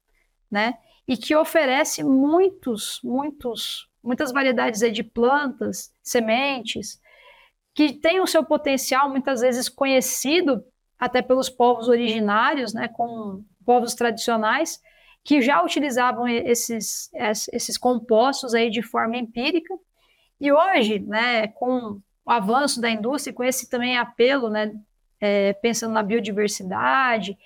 né, 0.50 0.79
e 1.07 1.17
que 1.17 1.35
oferece 1.35 2.02
muitos, 2.02 3.00
muitos, 3.02 3.89
muitas 4.02 4.33
variedades 4.33 4.80
de 4.92 5.02
plantas, 5.02 5.95
sementes, 6.02 7.00
que 7.75 7.92
tem 7.92 8.21
o 8.21 8.26
seu 8.26 8.45
potencial 8.45 9.09
muitas 9.09 9.40
vezes 9.40 9.69
conhecido 9.69 10.64
até 10.99 11.23
pelos 11.23 11.49
povos 11.49 11.88
originários, 11.88 12.75
né, 12.75 12.88
com 12.88 13.42
povos 13.64 13.95
tradicionais 13.95 14.80
que 15.23 15.40
já 15.42 15.62
utilizavam 15.62 16.26
esses, 16.26 17.11
esses 17.52 17.76
compostos 17.76 18.54
aí 18.54 18.71
de 18.71 18.83
forma 18.83 19.16
empírica. 19.16 19.75
E 20.40 20.50
hoje, 20.50 20.99
né, 21.00 21.49
com 21.49 22.00
o 22.25 22.30
avanço 22.30 22.80
da 22.80 22.90
indústria, 22.90 23.35
com 23.35 23.45
esse 23.45 23.69
também 23.69 23.99
apelo, 23.99 24.49
né, 24.49 24.73
é, 25.21 25.52
pensando 25.54 25.92
na 25.92 26.02
biodiversidade, 26.02 27.37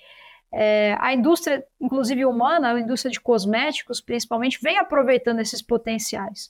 é, 0.57 0.95
a 1.01 1.13
indústria, 1.13 1.65
inclusive 1.81 2.25
humana, 2.25 2.71
a 2.71 2.79
indústria 2.79 3.11
de 3.11 3.19
cosméticos, 3.19 3.99
principalmente, 3.99 4.57
vem 4.63 4.77
aproveitando 4.77 5.41
esses 5.41 5.61
potenciais. 5.61 6.49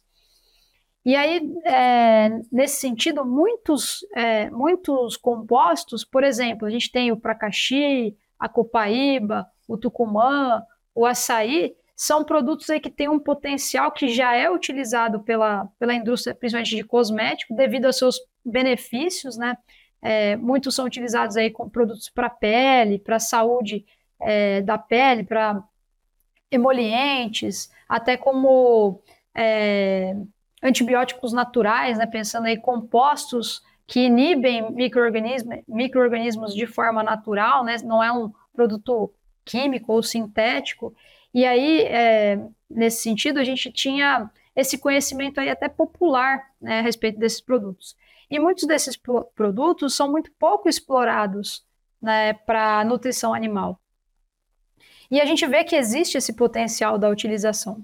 E 1.03 1.15
aí, 1.15 1.41
é, 1.65 2.29
nesse 2.51 2.79
sentido, 2.79 3.25
muitos, 3.25 4.05
é, 4.15 4.47
muitos 4.51 5.17
compostos, 5.17 6.05
por 6.05 6.23
exemplo, 6.23 6.67
a 6.67 6.69
gente 6.69 6.91
tem 6.91 7.11
o 7.11 7.17
pracaxi, 7.17 8.15
a 8.39 8.47
copaíba, 8.47 9.47
o 9.67 9.75
tucumã, 9.75 10.61
o 10.93 11.03
açaí, 11.03 11.75
são 11.95 12.23
produtos 12.23 12.69
aí 12.69 12.79
que 12.79 12.91
têm 12.91 13.09
um 13.09 13.19
potencial 13.19 13.91
que 13.91 14.09
já 14.09 14.35
é 14.35 14.51
utilizado 14.51 15.21
pela, 15.21 15.67
pela 15.79 15.95
indústria, 15.95 16.35
principalmente 16.35 16.75
de 16.75 16.83
cosmético, 16.83 17.55
devido 17.55 17.85
aos 17.85 17.97
seus 17.97 18.19
benefícios, 18.45 19.35
né? 19.35 19.57
É, 19.99 20.35
muitos 20.35 20.75
são 20.75 20.85
utilizados 20.85 21.35
aí 21.35 21.49
com 21.49 21.67
produtos 21.67 22.09
para 22.09 22.29
pele, 22.29 22.99
para 22.99 23.17
saúde 23.17 23.83
é, 24.21 24.61
da 24.61 24.77
pele, 24.77 25.23
para 25.23 25.63
emolientes, 26.51 27.71
até 27.87 28.17
como 28.17 29.01
é, 29.35 30.15
antibióticos 30.61 31.33
naturais, 31.33 31.97
né? 31.97 32.05
Pensando 32.05 32.45
aí 32.45 32.57
compostos 32.57 33.61
que 33.87 34.01
inibem 34.01 34.71
microorganismos, 34.71 35.59
microorganismos 35.67 36.53
de 36.53 36.65
forma 36.65 37.03
natural, 37.03 37.63
né? 37.63 37.77
Não 37.83 38.03
é 38.03 38.11
um 38.11 38.31
produto 38.53 39.13
químico 39.43 39.93
ou 39.93 40.01
sintético. 40.01 40.95
E 41.33 41.45
aí, 41.45 41.81
é, 41.81 42.39
nesse 42.69 43.03
sentido, 43.03 43.39
a 43.39 43.43
gente 43.43 43.71
tinha 43.71 44.29
esse 44.55 44.77
conhecimento 44.77 45.39
aí 45.39 45.49
até 45.49 45.67
popular 45.67 46.49
né, 46.61 46.79
a 46.79 46.81
respeito 46.81 47.19
desses 47.19 47.41
produtos. 47.41 47.95
E 48.29 48.39
muitos 48.39 48.65
desses 48.65 48.97
produtos 49.35 49.93
são 49.93 50.09
muito 50.09 50.31
pouco 50.39 50.69
explorados 50.69 51.63
né, 52.01 52.33
para 52.33 52.83
nutrição 52.85 53.33
animal. 53.33 53.79
E 55.09 55.21
a 55.21 55.25
gente 55.25 55.45
vê 55.45 55.63
que 55.63 55.75
existe 55.75 56.17
esse 56.17 56.33
potencial 56.33 56.97
da 56.97 57.09
utilização. 57.09 57.83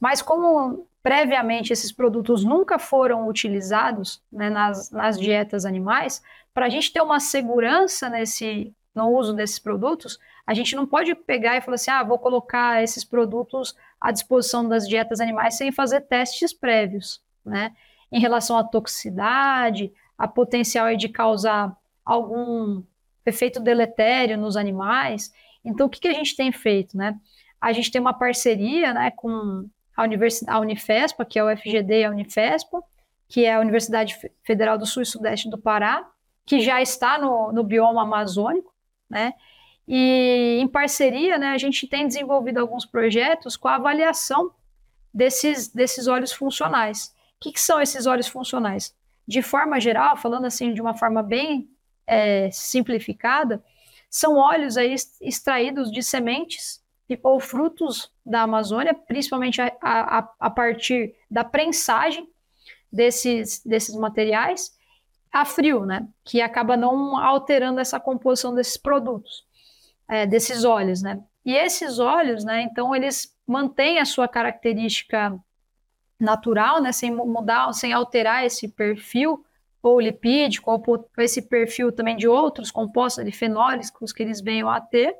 Mas 0.00 0.20
como 0.22 0.86
previamente 1.02 1.72
esses 1.72 1.92
produtos 1.92 2.44
nunca 2.44 2.78
foram 2.78 3.28
utilizados 3.28 4.22
né, 4.30 4.48
nas, 4.48 4.90
nas 4.90 5.18
dietas 5.18 5.64
animais, 5.64 6.22
para 6.54 6.66
a 6.66 6.68
gente 6.68 6.92
ter 6.92 7.00
uma 7.00 7.18
segurança 7.18 8.08
nesse, 8.08 8.72
no 8.94 9.08
uso 9.08 9.32
desses 9.32 9.58
produtos, 9.58 10.18
a 10.46 10.54
gente 10.54 10.76
não 10.76 10.86
pode 10.86 11.14
pegar 11.14 11.56
e 11.56 11.60
falar 11.60 11.76
assim, 11.76 11.90
ah, 11.90 12.02
vou 12.02 12.18
colocar 12.18 12.82
esses 12.82 13.04
produtos 13.04 13.76
à 14.00 14.10
disposição 14.10 14.68
das 14.68 14.88
dietas 14.88 15.20
animais 15.20 15.54
sem 15.54 15.72
fazer 15.72 16.02
testes 16.02 16.52
prévios, 16.52 17.20
né? 17.44 17.72
Em 18.10 18.20
relação 18.20 18.58
à 18.58 18.64
toxicidade, 18.64 19.92
a 20.18 20.28
potencial 20.28 20.94
de 20.94 21.08
causar 21.08 21.74
algum 22.04 22.82
efeito 23.24 23.60
deletério 23.60 24.36
nos 24.36 24.56
animais. 24.56 25.32
Então, 25.64 25.86
o 25.86 25.90
que, 25.90 26.00
que 26.00 26.08
a 26.08 26.12
gente 26.12 26.34
tem 26.34 26.50
feito, 26.52 26.96
né? 26.96 27.18
A 27.60 27.72
gente 27.72 27.90
tem 27.90 28.00
uma 28.00 28.12
parceria, 28.12 28.92
né, 28.92 29.10
com 29.12 29.68
a, 29.96 30.04
a 30.48 30.58
Unifespa, 30.58 31.24
que 31.24 31.38
é 31.38 31.44
o 31.44 31.56
FGD 31.56 32.00
e 32.00 32.04
a 32.04 32.10
Unifespa, 32.10 32.82
que 33.28 33.44
é 33.44 33.54
a 33.54 33.60
Universidade 33.60 34.18
Federal 34.42 34.76
do 34.76 34.84
Sul 34.84 35.02
e 35.02 35.06
Sudeste 35.06 35.48
do 35.48 35.56
Pará, 35.56 36.06
que 36.44 36.60
já 36.60 36.82
está 36.82 37.18
no, 37.18 37.52
no 37.52 37.62
bioma 37.62 38.02
amazônico, 38.02 38.72
né? 39.08 39.32
E 39.86 40.58
em 40.60 40.68
parceria, 40.68 41.38
né, 41.38 41.48
a 41.48 41.58
gente 41.58 41.86
tem 41.86 42.06
desenvolvido 42.06 42.58
alguns 42.58 42.84
projetos 42.84 43.56
com 43.56 43.68
a 43.68 43.76
avaliação 43.76 44.52
desses, 45.12 45.68
desses 45.68 46.06
óleos 46.06 46.32
funcionais. 46.32 47.14
O 47.36 47.40
que, 47.40 47.52
que 47.52 47.60
são 47.60 47.80
esses 47.80 48.06
óleos 48.06 48.28
funcionais? 48.28 48.94
De 49.26 49.42
forma 49.42 49.80
geral, 49.80 50.16
falando 50.16 50.46
assim 50.46 50.72
de 50.72 50.80
uma 50.80 50.94
forma 50.94 51.22
bem 51.22 51.68
é, 52.06 52.50
simplificada, 52.50 53.62
são 54.12 54.36
óleos 54.36 54.76
aí 54.76 54.94
extraídos 55.22 55.90
de 55.90 56.02
sementes 56.02 56.82
ou 57.22 57.40
frutos 57.40 58.12
da 58.24 58.42
Amazônia, 58.42 58.94
principalmente 58.94 59.60
a, 59.60 59.72
a, 59.82 60.28
a 60.38 60.50
partir 60.50 61.14
da 61.30 61.42
prensagem 61.42 62.28
desses, 62.92 63.62
desses 63.64 63.94
materiais 63.96 64.70
a 65.32 65.46
frio, 65.46 65.86
né? 65.86 66.06
Que 66.24 66.42
acaba 66.42 66.76
não 66.76 67.16
alterando 67.16 67.80
essa 67.80 67.98
composição 67.98 68.54
desses 68.54 68.76
produtos 68.76 69.46
é, 70.06 70.26
desses 70.26 70.62
óleos, 70.62 71.00
né? 71.02 71.22
E 71.44 71.54
esses 71.54 71.98
óleos, 71.98 72.44
né, 72.44 72.62
então 72.62 72.94
eles 72.94 73.34
mantêm 73.46 73.98
a 73.98 74.04
sua 74.04 74.28
característica 74.28 75.36
natural, 76.20 76.80
né, 76.80 76.92
sem 76.92 77.10
mudar, 77.10 77.72
sem 77.72 77.92
alterar 77.92 78.44
esse 78.44 78.68
perfil 78.68 79.44
ou 79.82 80.00
lipídico, 80.00 80.70
ou 80.70 81.08
esse 81.18 81.42
perfil 81.42 81.90
também 81.90 82.16
de 82.16 82.28
outros 82.28 82.70
compostos 82.70 83.24
de 83.24 83.32
fenólicos 83.32 84.12
que 84.12 84.22
eles 84.22 84.40
venham 84.40 84.70
a 84.70 84.80
ter. 84.80 85.14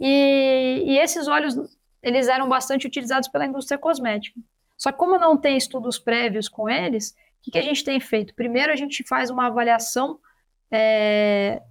E, 0.00 0.82
e, 0.84 0.98
esses 0.98 1.28
óleos, 1.28 1.54
eles 2.02 2.26
eram 2.26 2.48
bastante 2.48 2.86
utilizados 2.86 3.28
pela 3.28 3.46
indústria 3.46 3.78
cosmética. 3.78 4.40
Só 4.76 4.90
que 4.90 4.98
como 4.98 5.16
não 5.16 5.36
tem 5.36 5.56
estudos 5.56 5.98
prévios 5.98 6.48
com 6.48 6.68
eles, 6.68 7.10
o 7.10 7.42
que, 7.42 7.52
que 7.52 7.58
a 7.58 7.62
gente 7.62 7.84
tem 7.84 8.00
feito? 8.00 8.34
Primeiro, 8.34 8.72
a 8.72 8.76
gente 8.76 9.04
faz 9.06 9.30
uma 9.30 9.46
avaliação 9.46 10.18
é, 10.70 11.62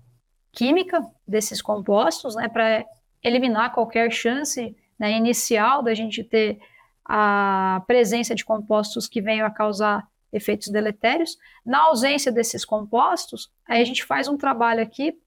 química 0.54 1.06
desses 1.28 1.62
compostos, 1.62 2.36
né, 2.36 2.48
para 2.48 2.86
eliminar 3.22 3.74
qualquer 3.74 4.10
chance 4.12 4.76
né, 4.98 5.12
inicial 5.12 5.84
da 5.84 5.94
gente 5.94 6.24
ter 6.24 6.60
a 7.04 7.84
presença 7.86 8.34
de 8.34 8.46
compostos 8.46 9.08
que 9.08 9.22
venham 9.22 9.46
a 9.46 9.52
causar 9.52 10.08
efeitos 10.32 10.70
deletérios. 10.70 11.38
Na 11.66 11.84
ausência 11.84 12.32
desses 12.32 12.64
compostos, 12.66 13.52
aí 13.68 13.82
a 13.82 13.86
gente 13.86 14.04
faz 14.04 14.28
um 14.28 14.38
trabalho 14.38 14.82
aqui 14.82 15.18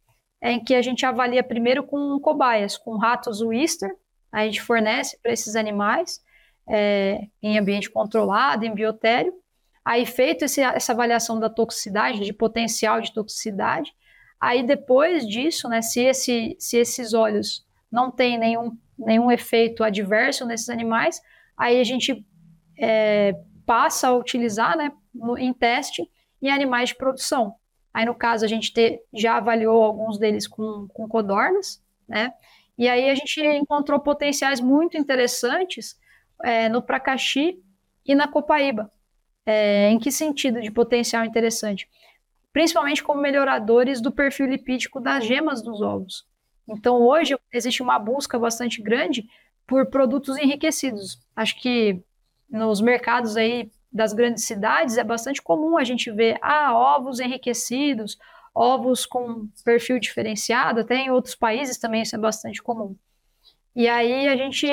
em 0.43 0.63
que 0.63 0.75
a 0.75 0.83
gente 0.83 1.07
avalia 1.07 1.43
primeiro 1.43 1.83
com 1.83 2.19
cobaias, 2.21 2.77
com 2.77 2.97
ratos 2.97 3.41
Wister, 3.41 3.91
a 4.31 4.45
gente 4.45 4.61
fornece 4.61 5.19
para 5.23 5.33
esses 5.33 5.55
animais 5.57 6.21
é, 6.69 7.29
em 7.43 7.59
ambiente 7.59 7.91
controlado, 7.91 8.65
em 8.65 8.75
biotério. 8.75 9.33
Aí, 9.85 10.05
feito 10.05 10.45
esse, 10.45 10.61
essa 10.61 10.93
avaliação 10.93 11.39
da 11.39 11.49
toxicidade, 11.49 12.21
de 12.21 12.33
potencial 12.33 13.01
de 13.01 13.13
toxicidade, 13.13 13.95
aí 14.41 14.63
depois 14.63 15.27
disso, 15.29 15.69
né, 15.69 15.83
se, 15.83 16.01
esse, 16.01 16.57
se 16.59 16.79
esses 16.79 17.15
óleos 17.15 17.65
não 17.91 18.11
têm 18.11 18.39
nenhum, 18.39 18.77
nenhum 18.99 19.31
efeito 19.31 19.85
adverso 19.85 20.45
nesses 20.47 20.69
animais, 20.69 21.21
aí 21.57 21.81
a 21.81 21.85
gente 21.85 22.27
é, 22.79 23.35
passa 23.67 24.09
a 24.09 24.17
utilizar 24.17 24.77
né, 24.77 24.93
no, 25.15 25.39
em 25.39 25.53
teste 25.53 26.09
em 26.41 26.51
animais 26.51 26.91
de 26.91 26.97
produção. 26.97 27.55
Aí, 27.93 28.05
no 28.05 28.15
caso, 28.15 28.45
a 28.45 28.49
gente 28.49 28.73
te, 28.73 29.01
já 29.13 29.37
avaliou 29.37 29.83
alguns 29.83 30.19
deles 30.19 30.47
com, 30.47 30.89
com 30.89 31.09
codornas, 31.09 31.83
né? 32.09 32.33
E 32.77 32.89
aí 32.89 33.09
a 33.09 33.15
gente 33.15 33.41
encontrou 33.41 34.01
potenciais 34.01 34.61
muito 34.61 34.99
interessantes 34.99 35.97
é, 36.43 36.69
no 36.69 36.83
Pracaxi 36.83 37.63
e 38.05 38.15
na 38.15 38.27
Copaíba. 38.27 38.91
É, 39.47 39.91
em 39.91 39.99
que 39.99 40.11
sentido 40.11 40.61
de 40.61 40.71
potencial 40.71 41.25
interessante? 41.25 41.89
Principalmente 42.53 43.03
como 43.03 43.21
melhoradores 43.21 44.01
do 44.01 44.11
perfil 44.11 44.47
lipídico 44.47 45.01
das 45.01 45.25
gemas 45.25 45.63
dos 45.63 45.81
ovos. 45.81 46.27
Então, 46.69 47.01
hoje 47.01 47.39
existe 47.53 47.83
uma 47.83 47.99
busca 47.99 48.39
bastante 48.39 48.83
grande 48.83 49.29
por 49.67 49.87
produtos 49.87 50.37
enriquecidos. 50.37 51.21
Acho 51.37 51.61
que 51.61 52.03
nos 52.55 52.81
mercados 52.81 53.37
aí 53.37 53.71
das 53.93 54.13
grandes 54.13 54.45
cidades 54.45 54.97
é 54.97 55.05
bastante 55.05 55.43
comum 55.43 55.77
a 55.77 55.85
gente 55.85 56.11
ver 56.11 56.39
ah, 56.41 56.73
ovos 56.73 57.19
enriquecidos, 57.19 58.17
ovos 58.55 59.05
com 59.05 59.49
perfil 59.65 59.99
diferenciado, 59.99 60.81
até 60.81 60.97
em 60.97 61.11
outros 61.11 61.35
países 61.35 61.79
também 61.79 62.03
isso 62.03 62.15
é 62.15 62.19
bastante 62.19 62.63
comum. 62.63 62.97
E 63.75 63.89
aí 63.89 64.29
a 64.29 64.37
gente, 64.37 64.69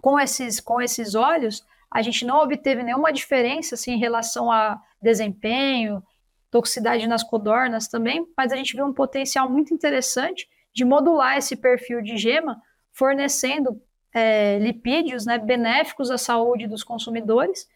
com 0.00 0.18
esses, 0.18 0.60
com 0.60 0.80
esses 0.80 1.14
óleos, 1.14 1.62
a 1.90 2.00
gente 2.00 2.24
não 2.24 2.38
obteve 2.38 2.82
nenhuma 2.82 3.12
diferença 3.12 3.74
assim, 3.74 3.92
em 3.92 3.98
relação 3.98 4.50
a 4.50 4.80
desempenho, 5.00 6.02
toxicidade 6.50 7.06
nas 7.06 7.22
codornas 7.22 7.86
também, 7.86 8.26
mas 8.36 8.50
a 8.50 8.56
gente 8.56 8.74
viu 8.74 8.86
um 8.86 8.94
potencial 8.94 9.48
muito 9.48 9.74
interessante 9.74 10.48
de 10.74 10.84
modular 10.86 11.36
esse 11.36 11.54
perfil 11.54 12.00
de 12.00 12.16
gema 12.16 12.62
fornecendo 12.92 13.80
é, 14.12 14.58
lipídios 14.58 15.24
né, 15.24 15.38
benéficos 15.38 16.10
à 16.10 16.18
saúde 16.18 16.66
dos 16.66 16.84
consumidores, 16.84 17.66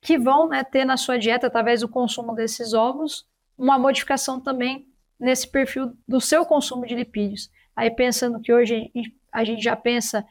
que 0.00 0.18
vão 0.18 0.48
né, 0.48 0.62
ter 0.64 0.84
na 0.84 0.96
sua 0.96 1.18
dieta, 1.18 1.46
através 1.46 1.80
do 1.80 1.88
consumo 1.88 2.34
desses 2.34 2.72
ovos, 2.72 3.26
uma 3.56 3.78
modificação 3.78 4.40
também 4.40 4.86
nesse 5.18 5.48
perfil 5.48 5.92
do 6.06 6.20
seu 6.20 6.44
consumo 6.44 6.86
de 6.86 6.94
lipídios. 6.94 7.50
Aí 7.74 7.90
pensando 7.90 8.40
que 8.40 8.52
hoje 8.52 8.90
a 9.32 9.44
gente 9.44 9.62
já 9.62 9.74
pensa 9.74 10.24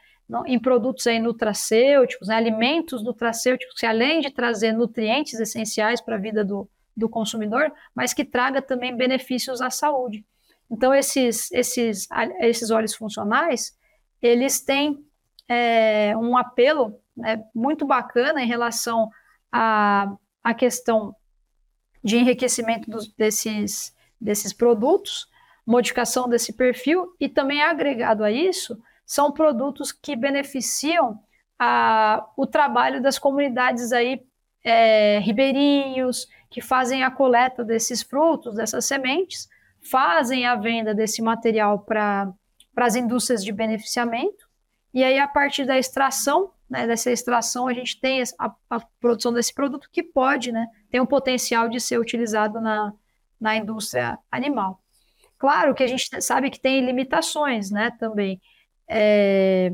em 0.46 0.60
produtos 0.60 1.06
aí 1.08 1.20
nutracêuticos, 1.20 2.28
né, 2.28 2.36
alimentos 2.36 3.04
nutracêuticos, 3.04 3.76
que 3.80 3.86
além 3.86 4.22
de 4.22 4.32
trazer 4.32 4.72
nutrientes 4.72 5.40
essenciais 5.40 6.02
para 6.02 6.16
a 6.16 6.20
vida 6.20 6.44
do, 6.44 6.70
do 6.96 7.10
consumidor, 7.10 7.72
mas 7.94 8.14
que 8.14 8.24
traga 8.24 8.62
também 8.62 8.96
benefícios 8.96 9.62
à 9.62 9.70
saúde. 9.70 10.26
Então, 10.70 10.94
esses, 10.94 11.52
esses, 11.52 12.08
esses 12.40 12.72
óleos 12.72 12.96
funcionais, 12.96 13.78
eles 14.22 14.62
têm 14.62 15.06
é, 15.48 16.16
um 16.18 16.38
apelo 16.38 17.00
né, 17.16 17.44
muito 17.54 17.86
bacana 17.86 18.42
em 18.42 18.48
relação 18.48 19.10
à, 19.52 20.14
à 20.44 20.54
questão 20.54 21.16
de 22.04 22.18
enriquecimento 22.18 22.90
dos, 22.90 23.08
desses, 23.14 23.96
desses 24.20 24.52
produtos, 24.52 25.28
modificação 25.66 26.28
desse 26.28 26.54
perfil, 26.54 27.16
e 27.20 27.30
também 27.30 27.62
agregado 27.62 28.24
a 28.24 28.32
isso, 28.32 28.78
são 29.06 29.32
produtos 29.32 29.92
que 29.92 30.16
beneficiam 30.16 31.20
a, 31.58 32.26
o 32.36 32.46
trabalho 32.46 33.02
das 33.02 33.18
comunidades 33.18 33.92
aí, 33.92 34.22
é, 34.64 35.20
ribeirinhos, 35.20 36.28
que 36.50 36.62
fazem 36.62 37.04
a 37.04 37.12
coleta 37.12 37.64
desses 37.64 38.02
frutos, 38.02 38.56
dessas 38.56 38.86
sementes, 38.86 39.50
fazem 39.82 40.46
a 40.46 40.56
venda 40.56 40.94
desse 40.94 41.22
material 41.22 41.80
para 41.80 42.34
as 42.76 42.96
indústrias 42.96 43.44
de 43.44 43.52
beneficiamento, 43.52 44.48
e 44.94 45.04
aí 45.04 45.18
a 45.18 45.28
partir 45.28 45.66
da 45.66 45.78
extração, 45.78 46.52
né, 46.70 46.86
dessa 46.86 47.12
extração, 47.12 47.68
a 47.68 47.74
gente 47.74 48.00
tem 48.00 48.22
a, 48.40 48.54
a 48.70 48.80
produção 49.00 49.34
desse 49.34 49.54
produto 49.54 49.90
que 49.92 50.04
pode, 50.04 50.52
né, 50.52 50.68
tem 50.90 51.00
o 51.00 51.08
potencial 51.08 51.68
de 51.68 51.80
ser 51.80 52.00
utilizado 52.00 52.62
na, 52.62 52.94
na 53.40 53.56
indústria 53.56 54.18
animal. 54.32 54.80
Claro 55.38 55.74
que 55.74 55.84
a 55.84 55.88
gente 55.88 56.22
sabe 56.22 56.50
que 56.50 56.60
tem 56.60 56.86
limitações, 56.86 57.70
né, 57.70 57.92
também. 58.00 58.42
É, 58.88 59.74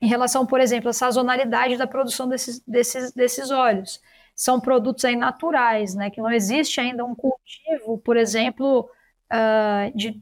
em 0.00 0.06
relação, 0.06 0.46
por 0.46 0.60
exemplo, 0.60 0.90
à 0.90 0.92
sazonalidade 0.92 1.76
da 1.76 1.86
produção 1.86 2.28
desses, 2.28 2.60
desses, 2.60 3.12
desses 3.12 3.50
óleos. 3.50 4.00
São 4.34 4.60
produtos 4.60 5.04
aí 5.04 5.16
naturais, 5.16 5.94
né, 5.94 6.10
que 6.10 6.20
não 6.20 6.30
existe 6.30 6.80
ainda 6.80 7.04
um 7.04 7.14
cultivo, 7.14 7.98
por 7.98 8.16
exemplo, 8.16 8.88
uh, 9.32 9.96
de 9.96 10.20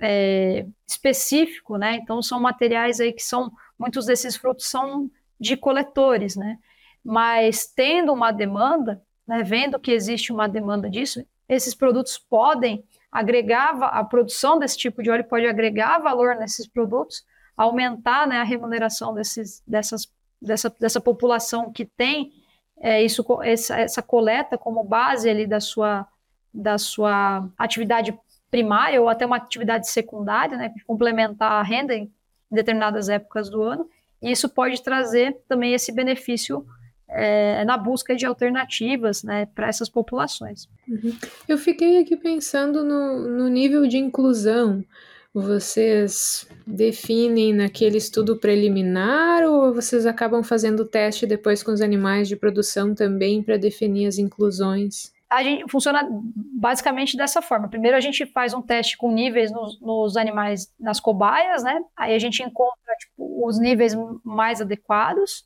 é, 0.00 0.66
específico, 0.86 1.76
né? 1.76 1.96
Então 1.96 2.22
são 2.22 2.40
materiais 2.40 3.00
aí 3.00 3.12
que 3.12 3.22
são 3.22 3.52
muitos 3.78 4.06
desses 4.06 4.36
frutos 4.36 4.66
são 4.66 5.10
de 5.38 5.56
coletores, 5.56 6.36
né? 6.36 6.58
Mas 7.04 7.66
tendo 7.66 8.12
uma 8.12 8.32
demanda, 8.32 9.02
né, 9.26 9.42
vendo 9.42 9.78
que 9.78 9.92
existe 9.92 10.32
uma 10.32 10.48
demanda 10.48 10.88
disso, 10.88 11.24
esses 11.48 11.74
produtos 11.74 12.18
podem 12.18 12.84
agregar 13.10 13.82
a 13.82 14.04
produção 14.04 14.58
desse 14.58 14.76
tipo 14.76 15.02
de 15.02 15.10
óleo 15.10 15.24
pode 15.24 15.46
agregar 15.46 15.98
valor 15.98 16.36
nesses 16.36 16.66
produtos, 16.66 17.24
aumentar 17.56 18.26
né, 18.26 18.38
a 18.38 18.44
remuneração 18.44 19.14
desses, 19.14 19.62
dessas, 19.66 20.12
dessa, 20.42 20.68
dessa 20.78 21.00
população 21.00 21.72
que 21.72 21.84
tem 21.84 22.32
é, 22.78 23.02
isso, 23.02 23.24
essa, 23.42 23.78
essa 23.78 24.02
coleta 24.02 24.58
como 24.58 24.84
base 24.84 25.30
ali 25.30 25.46
da 25.46 25.60
sua, 25.60 26.06
da 26.52 26.76
sua 26.76 27.48
atividade 27.56 28.18
primária 28.50 29.00
ou 29.00 29.08
até 29.08 29.26
uma 29.26 29.36
atividade 29.36 29.88
secundária, 29.88 30.56
né, 30.56 30.72
complementar 30.86 31.52
a 31.52 31.62
renda 31.62 31.94
em 31.94 32.10
determinadas 32.50 33.08
épocas 33.08 33.50
do 33.50 33.62
ano, 33.62 33.88
e 34.22 34.30
isso 34.30 34.48
pode 34.48 34.82
trazer 34.82 35.36
também 35.48 35.74
esse 35.74 35.92
benefício 35.92 36.64
é, 37.08 37.64
na 37.64 37.76
busca 37.76 38.14
de 38.16 38.26
alternativas 38.26 39.22
né, 39.22 39.46
para 39.54 39.68
essas 39.68 39.88
populações. 39.88 40.68
Uhum. 40.88 41.14
Eu 41.48 41.58
fiquei 41.58 42.00
aqui 42.00 42.16
pensando 42.16 42.84
no, 42.84 43.28
no 43.28 43.48
nível 43.48 43.86
de 43.86 43.98
inclusão. 43.98 44.84
Vocês 45.32 46.48
definem 46.66 47.52
naquele 47.52 47.98
estudo 47.98 48.36
preliminar 48.36 49.44
ou 49.44 49.74
vocês 49.74 50.06
acabam 50.06 50.42
fazendo 50.42 50.84
teste 50.84 51.26
depois 51.26 51.62
com 51.62 51.72
os 51.72 51.82
animais 51.82 52.26
de 52.26 52.36
produção 52.36 52.94
também 52.94 53.42
para 53.42 53.58
definir 53.58 54.06
as 54.06 54.16
inclusões? 54.16 55.12
A 55.28 55.42
gente 55.42 55.70
funciona 55.70 56.06
basicamente 56.10 57.16
dessa 57.16 57.42
forma. 57.42 57.68
Primeiro 57.68 57.96
a 57.96 58.00
gente 58.00 58.24
faz 58.26 58.54
um 58.54 58.62
teste 58.62 58.96
com 58.96 59.10
níveis 59.10 59.50
nos, 59.50 59.80
nos 59.80 60.16
animais, 60.16 60.72
nas 60.78 61.00
cobaias, 61.00 61.62
né? 61.62 61.80
Aí 61.96 62.14
a 62.14 62.18
gente 62.18 62.42
encontra 62.42 62.94
tipo, 62.98 63.46
os 63.46 63.58
níveis 63.58 63.94
mais 64.24 64.60
adequados, 64.60 65.44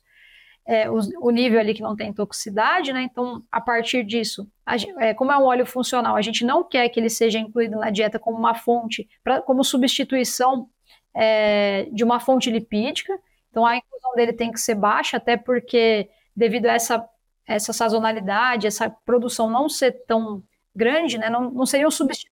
é, 0.67 0.87
o 0.89 1.31
nível 1.31 1.59
ali 1.59 1.73
que 1.73 1.81
não 1.81 1.95
tem 1.95 2.13
toxicidade, 2.13 2.93
né? 2.93 3.01
Então, 3.01 3.43
a 3.51 3.59
partir 3.59 4.03
disso, 4.03 4.47
a, 4.65 4.75
é, 4.99 5.13
como 5.13 5.31
é 5.31 5.37
um 5.37 5.43
óleo 5.43 5.65
funcional, 5.65 6.15
a 6.15 6.21
gente 6.21 6.45
não 6.45 6.63
quer 6.63 6.87
que 6.89 6.99
ele 6.99 7.09
seja 7.09 7.39
incluído 7.39 7.77
na 7.77 7.89
dieta 7.89 8.19
como 8.19 8.37
uma 8.37 8.53
fonte, 8.53 9.09
pra, 9.23 9.41
como 9.41 9.63
substituição 9.63 10.69
é, 11.15 11.87
de 11.91 12.03
uma 12.03 12.19
fonte 12.19 12.51
lipídica. 12.51 13.17
Então, 13.49 13.65
a 13.65 13.75
inclusão 13.75 14.13
dele 14.15 14.33
tem 14.33 14.51
que 14.51 14.59
ser 14.59 14.75
baixa, 14.75 15.17
até 15.17 15.35
porque 15.35 16.07
devido 16.35 16.67
a 16.67 16.73
essa 16.73 17.05
essa 17.47 17.73
sazonalidade, 17.73 18.67
essa 18.67 18.89
produção 18.89 19.49
não 19.49 19.67
ser 19.67 20.03
tão 20.05 20.43
grande, 20.75 21.17
né, 21.17 21.29
não, 21.29 21.51
não 21.51 21.65
seria 21.65 21.87
um 21.87 21.91
substituto 21.91 22.31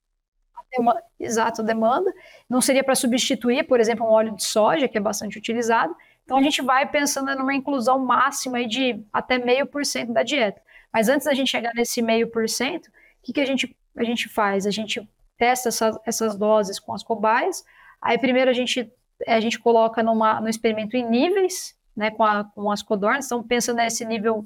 exato, 1.19 1.63
demanda, 1.63 2.13
não 2.47 2.61
seria 2.61 2.83
para 2.83 2.93
substituir, 2.93 3.63
por 3.63 3.79
exemplo, 3.79 4.05
um 4.05 4.11
óleo 4.11 4.35
de 4.35 4.43
soja, 4.43 4.87
que 4.87 4.99
é 4.99 5.01
bastante 5.01 5.35
utilizado, 5.35 5.95
Então 6.29 6.37
a 6.37 6.43
gente 6.43 6.61
vai 6.61 6.85
pensando 6.85 7.35
numa 7.35 7.55
inclusão 7.55 7.97
máxima 7.97 8.63
de 8.67 9.03
até 9.11 9.39
meio 9.39 9.65
por 9.65 9.83
cento 9.83 10.13
da 10.13 10.21
dieta. 10.21 10.61
Mas 10.93 11.09
antes 11.09 11.25
da 11.25 11.33
gente 11.33 11.49
chegar 11.49 11.73
nesse 11.73 12.03
meio 12.03 12.29
por 12.29 12.47
cento, 12.47 12.85
o 12.85 12.91
que, 13.23 13.33
que 13.33 13.41
a, 13.41 13.45
gente, 13.45 13.75
a 13.97 14.03
gente 14.03 14.29
faz? 14.29 14.67
A 14.67 14.69
gente 14.69 15.09
testa 15.39 15.69
essas, 15.69 15.97
essas 16.05 16.35
doses 16.35 16.79
com 16.79 16.93
as 16.93 17.01
cobaias. 17.01 17.65
Aí 17.99 18.15
primeiro 18.19 18.51
a 18.51 18.53
gente, 18.53 18.93
a 19.25 19.39
gente 19.39 19.57
coloca 19.57 20.03
numa, 20.03 20.39
no 20.39 20.47
experimento 20.47 20.95
em 20.95 21.03
níveis, 21.03 21.75
né, 21.97 22.11
com, 22.11 22.23
a, 22.23 22.43
com 22.43 22.69
as 22.69 22.83
codornas. 22.83 23.25
Então 23.25 23.41
pensa 23.41 23.73
nesse 23.73 24.05
nível 24.05 24.45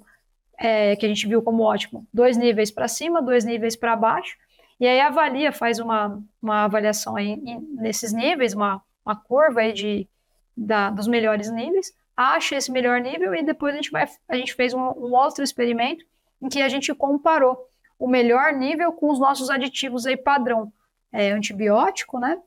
é, 0.63 0.95
que 0.95 1.05
a 1.05 1.09
gente 1.09 1.27
viu 1.27 1.41
como 1.41 1.61
ótimo, 1.61 2.07
dois 2.13 2.37
níveis 2.37 2.71
para 2.71 2.87
cima, 2.87 3.21
dois 3.21 3.43
níveis 3.43 3.75
para 3.75 3.97
baixo. 3.97 4.37
E 4.79 4.87
aí 4.87 5.01
avalia, 5.01 5.51
faz 5.51 5.77
uma, 5.77 6.23
uma 6.41 6.63
avaliação 6.63 7.17
aí 7.17 7.35
nesses 7.75 8.13
níveis, 8.13 8.53
uma, 8.53 8.81
uma 9.05 9.13
curva 9.13 9.59
aí 9.59 9.73
de 9.73 10.07
da, 10.55 10.89
dos 10.89 11.07
melhores 11.07 11.51
níveis, 11.51 11.93
acha 12.15 12.55
esse 12.55 12.71
melhor 12.71 13.01
nível 13.01 13.35
e 13.35 13.43
depois 13.43 13.73
a 13.73 13.75
gente, 13.75 13.91
vai, 13.91 14.07
a 14.29 14.35
gente 14.37 14.53
fez 14.53 14.73
um, 14.73 14.79
um 14.79 15.13
outro 15.13 15.43
experimento 15.43 16.05
em 16.41 16.47
que 16.47 16.61
a 16.61 16.69
gente 16.69 16.93
comparou 16.93 17.57
o 17.99 18.07
melhor 18.07 18.53
nível 18.53 18.93
com 18.93 19.11
os 19.11 19.19
nossos 19.19 19.49
aditivos 19.49 20.05
aí 20.05 20.15
padrão, 20.15 20.71
é, 21.11 21.31
antibiótico, 21.31 22.19
né, 22.19 22.39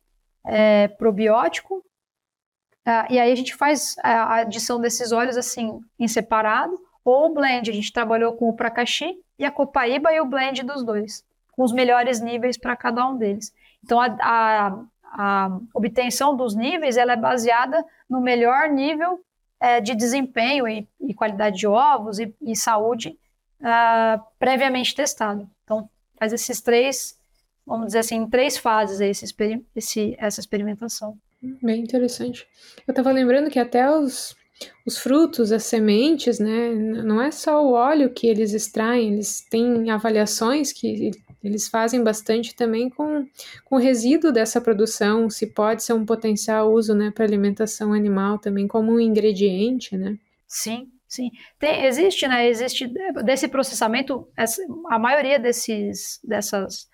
é, 0.44 0.88
probiótico, 0.88 1.84
ah, 2.84 3.06
e 3.10 3.18
aí 3.18 3.32
a 3.32 3.34
gente 3.34 3.54
faz 3.56 3.96
a 4.02 4.36
adição 4.36 4.80
desses 4.80 5.10
óleos 5.10 5.36
assim 5.36 5.80
em 5.98 6.06
separado, 6.06 6.78
ou 7.10 7.26
o 7.26 7.34
blend, 7.34 7.70
a 7.70 7.72
gente 7.72 7.92
trabalhou 7.92 8.32
com 8.32 8.48
o 8.48 8.52
Pracaxi 8.52 9.18
e 9.38 9.44
a 9.44 9.50
Copaíba 9.50 10.12
e 10.12 10.20
o 10.20 10.26
blend 10.26 10.62
dos 10.64 10.84
dois, 10.84 11.24
com 11.52 11.62
os 11.62 11.72
melhores 11.72 12.20
níveis 12.20 12.56
para 12.56 12.76
cada 12.76 13.06
um 13.08 13.16
deles. 13.16 13.54
Então 13.84 14.00
a, 14.00 14.16
a, 14.20 14.78
a 15.02 15.58
obtenção 15.72 16.36
dos 16.36 16.54
níveis 16.54 16.96
ela 16.96 17.12
é 17.12 17.16
baseada 17.16 17.84
no 18.10 18.20
melhor 18.20 18.68
nível 18.68 19.20
é, 19.60 19.80
de 19.80 19.94
desempenho 19.94 20.66
e, 20.66 20.86
e, 21.00 21.14
qualidade 21.14 21.58
de 21.58 21.66
ovos 21.66 22.18
e, 22.18 22.34
e 22.42 22.56
saúde 22.56 23.16
uh, 23.60 24.22
previamente 24.38 24.94
testado. 24.94 25.48
Então, 25.64 25.88
faz 26.18 26.32
esses 26.32 26.60
três, 26.60 27.18
vamos 27.64 27.86
dizer 27.86 28.00
assim, 28.00 28.16
em 28.16 28.28
três 28.28 28.58
fases 28.58 29.00
esse, 29.00 29.34
esse, 29.74 30.16
essa 30.18 30.40
experimentação. 30.40 31.16
Bem 31.62 31.82
interessante. 31.82 32.46
Eu 32.86 32.92
estava 32.92 33.12
lembrando 33.12 33.50
que 33.50 33.58
até 33.58 33.88
os, 33.90 34.36
os 34.86 34.98
frutos, 34.98 35.52
as 35.52 35.64
sementes, 35.64 36.38
né, 36.38 36.72
não 36.74 37.20
é 37.20 37.30
só 37.30 37.62
o 37.64 37.72
óleo 37.72 38.10
que 38.10 38.26
eles 38.26 38.52
extraem, 38.52 39.14
eles 39.14 39.40
têm 39.40 39.90
avaliações 39.90 40.72
que 40.72 41.10
eles 41.42 41.68
fazem 41.68 42.02
bastante 42.02 42.54
também 42.54 42.88
com, 42.88 43.26
com 43.64 43.76
o 43.76 43.78
resíduo 43.78 44.32
dessa 44.32 44.60
produção, 44.60 45.28
se 45.28 45.46
pode 45.46 45.82
ser 45.82 45.92
um 45.92 46.04
potencial 46.04 46.72
uso 46.72 46.94
né, 46.94 47.10
para 47.10 47.24
alimentação 47.24 47.92
animal 47.92 48.38
também 48.38 48.66
como 48.66 48.92
um 48.92 49.00
ingrediente, 49.00 49.96
né? 49.96 50.18
Sim, 50.46 50.88
sim. 51.06 51.30
Tem, 51.58 51.84
existe, 51.84 52.26
né? 52.26 52.48
Existe 52.48 52.88
desse 53.24 53.48
processamento, 53.48 54.28
a 54.88 54.98
maioria 54.98 55.38
desses, 55.38 56.20
dessas 56.24 56.88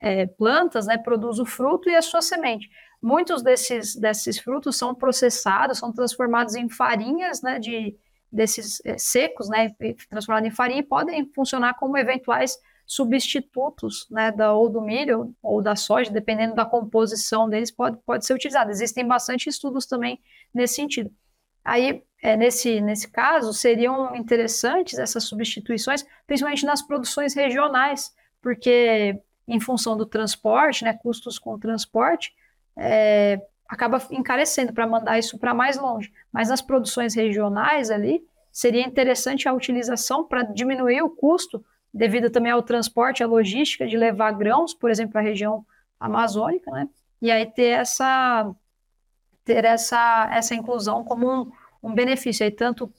é, 0.00 0.26
plantas 0.26 0.86
né, 0.86 0.98
produz 0.98 1.38
o 1.38 1.46
fruto 1.46 1.88
e 1.88 1.94
a 1.94 2.02
sua 2.02 2.22
semente. 2.22 2.68
Muitos 3.00 3.42
desses, 3.42 3.94
desses 3.94 4.38
frutos 4.38 4.76
são 4.76 4.94
processados, 4.94 5.78
são 5.78 5.92
transformados 5.92 6.54
em 6.54 6.68
farinhas 6.68 7.40
né, 7.42 7.58
de, 7.58 7.96
desses 8.30 8.80
é, 8.84 8.98
secos, 8.98 9.48
né, 9.48 9.70
transformados 10.10 10.48
em 10.48 10.54
farinha 10.54 10.80
e 10.80 10.84
podem 10.84 11.30
funcionar 11.32 11.74
como 11.74 11.96
eventuais 11.96 12.58
substitutos 12.84 14.06
né, 14.10 14.32
da, 14.32 14.52
ou 14.54 14.68
do 14.68 14.80
milho 14.80 15.34
ou 15.42 15.62
da 15.62 15.76
soja, 15.76 16.10
dependendo 16.10 16.54
da 16.54 16.64
composição 16.64 17.48
deles, 17.48 17.70
pode, 17.70 17.98
pode 18.04 18.24
ser 18.26 18.34
utilizado. 18.34 18.70
Existem 18.70 19.06
bastante 19.06 19.48
estudos 19.48 19.86
também 19.86 20.20
nesse 20.52 20.74
sentido. 20.74 21.10
Aí, 21.62 22.02
é, 22.22 22.34
nesse, 22.34 22.80
nesse 22.80 23.06
caso, 23.08 23.52
seriam 23.52 24.16
interessantes 24.16 24.98
essas 24.98 25.24
substituições, 25.24 26.04
principalmente 26.26 26.64
nas 26.64 26.80
produções 26.80 27.34
regionais, 27.34 28.10
porque 28.40 29.20
em 29.46 29.60
função 29.60 29.96
do 29.96 30.06
transporte, 30.06 30.82
né, 30.82 30.94
custos 30.94 31.38
com 31.38 31.58
transporte, 31.58 32.32
é, 32.78 33.40
acaba 33.68 34.00
encarecendo 34.10 34.72
para 34.72 34.86
mandar 34.86 35.18
isso 35.18 35.38
para 35.38 35.52
mais 35.52 35.76
longe. 35.76 36.12
Mas 36.32 36.48
nas 36.48 36.62
produções 36.62 37.14
regionais 37.14 37.90
ali, 37.90 38.22
seria 38.50 38.86
interessante 38.86 39.48
a 39.48 39.52
utilização 39.52 40.24
para 40.24 40.42
diminuir 40.42 41.02
o 41.02 41.10
custo 41.10 41.64
devido 41.92 42.30
também 42.30 42.52
ao 42.52 42.62
transporte, 42.62 43.22
à 43.22 43.26
logística 43.26 43.86
de 43.86 43.96
levar 43.96 44.32
grãos, 44.32 44.72
por 44.72 44.90
exemplo, 44.90 45.12
para 45.12 45.20
a 45.20 45.24
região 45.24 45.66
amazônica, 45.98 46.70
né? 46.70 46.88
E 47.20 47.30
aí 47.30 47.44
ter 47.46 47.70
essa 47.70 48.54
ter 49.44 49.64
essa 49.64 50.28
essa 50.32 50.54
inclusão 50.54 51.02
como 51.02 51.30
um, 51.30 51.50
um 51.82 51.94
benefício 51.94 52.44
aí 52.44 52.50
tanto 52.50 52.92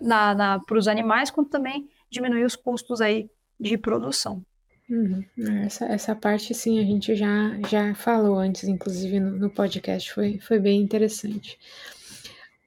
na, 0.00 0.34
na 0.34 0.60
para 0.60 0.78
os 0.78 0.86
animais 0.86 1.30
quanto 1.30 1.50
também 1.50 1.88
diminuir 2.10 2.44
os 2.44 2.54
custos 2.54 3.00
aí 3.00 3.28
de 3.58 3.76
produção. 3.76 4.44
Uhum. 4.88 5.24
Essa, 5.64 5.86
essa 5.86 6.14
parte 6.14 6.52
sim 6.54 6.78
a 6.78 6.82
gente 6.82 7.14
já, 7.14 7.58
já 7.68 7.94
falou 7.94 8.36
antes, 8.36 8.64
inclusive 8.64 9.18
no, 9.18 9.30
no 9.30 9.50
podcast, 9.50 10.12
foi, 10.12 10.38
foi 10.38 10.58
bem 10.58 10.80
interessante. 10.82 11.58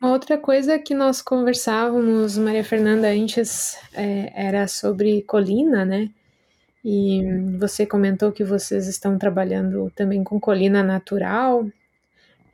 Uma 0.02 0.12
outra 0.12 0.38
coisa 0.38 0.78
que 0.78 0.94
nós 0.94 1.22
conversávamos, 1.22 2.38
Maria 2.38 2.64
Fernanda, 2.64 3.08
antes 3.10 3.78
é, 3.94 4.32
era 4.36 4.68
sobre 4.68 5.24
colina, 5.24 5.84
né? 5.86 6.10
E 6.86 7.22
você 7.60 7.86
comentou 7.86 8.32
que 8.32 8.44
vocês 8.44 8.88
estão 8.88 9.18
trabalhando 9.18 9.92
também 9.96 10.24
com 10.24 10.40
colina 10.40 10.84
natural. 10.84 11.68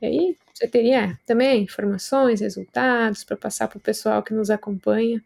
E 0.02 0.06
aí, 0.06 0.36
você 0.54 0.68
teria 0.68 1.18
também 1.26 1.62
informações, 1.64 2.40
resultados 2.40 3.24
para 3.24 3.36
passar 3.36 3.68
para 3.68 3.78
o 3.78 3.80
pessoal 3.80 4.22
que 4.22 4.34
nos 4.34 4.50
acompanha? 4.50 5.22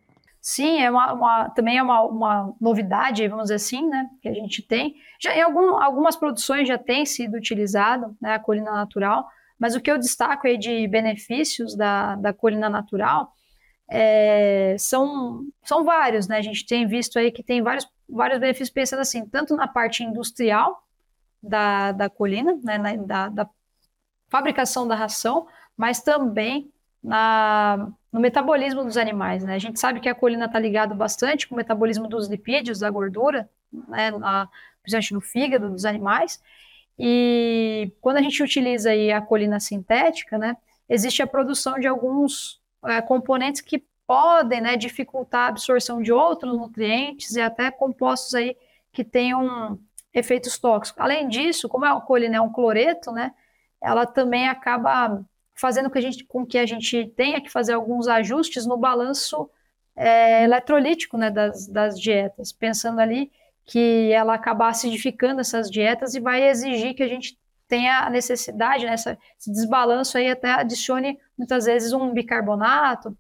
Sim, 0.51 0.81
é 0.81 0.91
uma, 0.91 1.13
uma 1.13 1.51
também 1.51 1.77
é 1.77 1.83
uma, 1.83 2.01
uma, 2.05 2.55
novidade, 2.59 3.29
vamos 3.29 3.45
dizer 3.45 3.57
assim, 3.57 3.87
né, 3.87 4.09
que 4.23 4.31
a 4.31 4.33
gente 4.33 4.63
tem. 4.63 4.95
Já 5.21 5.37
em 5.37 5.43
algum, 5.43 5.77
algumas 5.77 6.17
produções 6.17 6.67
já 6.67 6.79
tem 6.79 7.05
sido 7.05 7.37
utilizado, 7.37 8.17
né, 8.19 8.33
a 8.33 8.39
colina 8.39 8.73
natural, 8.73 9.29
mas 9.59 9.77
o 9.77 9.81
que 9.81 9.91
eu 9.91 9.99
destaco 9.99 10.47
aí 10.47 10.57
de 10.57 10.89
benefícios 10.89 11.77
da, 11.77 12.17
da 12.17 12.33
colina 12.33 12.71
natural 12.71 13.31
é, 13.91 14.75
são, 14.79 15.45
são 15.63 15.85
vários, 15.85 16.27
né? 16.27 16.39
A 16.39 16.43
gente 16.43 16.65
tem 16.65 16.87
visto 16.87 17.19
aí 17.19 17.31
que 17.31 17.43
tem 17.43 17.61
vários, 17.61 17.87
vários 18.09 18.41
benefícios 18.41 18.71
pensando 18.71 19.01
assim, 19.01 19.27
tanto 19.27 19.55
na 19.55 19.69
parte 19.69 20.03
industrial 20.03 20.83
da, 21.43 21.93
da 21.93 22.09
colina, 22.09 22.59
né, 22.65 22.79
na, 22.79 22.97
da, 22.97 23.29
da 23.29 23.51
fabricação 24.31 24.89
da 24.89 24.95
ração, 24.95 25.47
mas 25.77 26.01
também 26.01 26.73
na, 27.05 27.93
no 28.13 28.21
metabolismo 28.21 28.85
dos 28.85 28.97
animais. 28.97 29.45
Né? 29.45 29.55
A 29.55 29.59
gente 29.59 29.79
sabe 29.79 30.01
que 30.01 30.09
a 30.09 30.15
colina 30.15 30.47
está 30.47 30.59
ligada 30.59 30.95
bastante 30.95 31.47
com 31.47 31.55
o 31.55 31.59
metabolismo 31.59 32.09
dos 32.09 32.29
lipídios, 32.29 32.81
da 32.81 32.91
gordura, 32.91 33.49
né, 33.89 34.11
na, 34.11 34.49
principalmente 34.83 35.15
no 35.15 35.21
fígado 35.21 35.69
dos 35.69 35.85
animais, 35.85 36.43
e 36.99 37.93
quando 38.01 38.17
a 38.17 38.23
gente 38.23 38.43
utiliza 38.43 38.91
aí 38.91 39.13
a 39.13 39.21
colina 39.21 39.61
sintética, 39.61 40.37
né, 40.37 40.57
existe 40.89 41.23
a 41.23 41.27
produção 41.27 41.79
de 41.79 41.87
alguns 41.87 42.61
é, 42.85 43.01
componentes 43.01 43.61
que 43.61 43.85
podem 44.07 44.61
né, 44.61 44.77
dificultar 44.77 45.43
a 45.43 45.49
absorção 45.49 46.03
de 46.03 46.13
outros 46.13 46.57
nutrientes 46.57 47.37
e 47.37 47.41
até 47.41 47.71
compostos 47.71 48.35
aí 48.35 48.57
que 48.91 49.05
tenham 49.05 49.79
efeitos 50.13 50.59
tóxicos. 50.59 51.01
Além 51.01 51.29
disso, 51.29 51.69
como 51.69 51.85
a 51.85 52.01
colina 52.01 52.37
é 52.37 52.41
um 52.41 52.51
cloreto, 52.51 53.13
né, 53.13 53.33
ela 53.81 54.05
também 54.05 54.49
acaba 54.49 55.23
fazendo 55.59 55.91
a 55.93 56.01
gente, 56.01 56.25
com 56.25 56.47
que 56.47 56.59
a 56.59 56.67
gente 56.67 57.13
tenha 57.17 57.41
que 57.41 57.51
fazer 57.51 57.73
alguns 57.73 58.07
ajustes 58.09 58.65
no 58.65 58.77
balanço 58.77 59.51
é, 59.97 60.45
eletrolítico 60.45 61.19
né, 61.19 61.31
das, 61.31 61.67
das 61.67 62.01
dietas, 62.01 62.53
pensando 62.53 63.01
ali 63.01 63.31
que 63.65 64.11
ela 64.13 64.35
acaba 64.35 64.69
acidificando 64.69 65.41
essas 65.41 65.71
dietas 65.71 66.15
e 66.15 66.21
vai 66.21 66.49
exigir 66.49 66.95
que 66.95 67.03
a 67.03 67.09
gente 67.09 67.39
tenha 67.67 68.01
a 68.01 68.11
necessidade, 68.11 68.87
né, 68.87 68.95
esse 68.95 69.53
desbalanço 69.53 70.17
aí 70.17 70.31
até 70.31 70.53
adicione 70.53 71.19
muitas 71.37 71.67
vezes 71.67 71.93
um 71.93 72.13
bicarbonato 72.15 73.17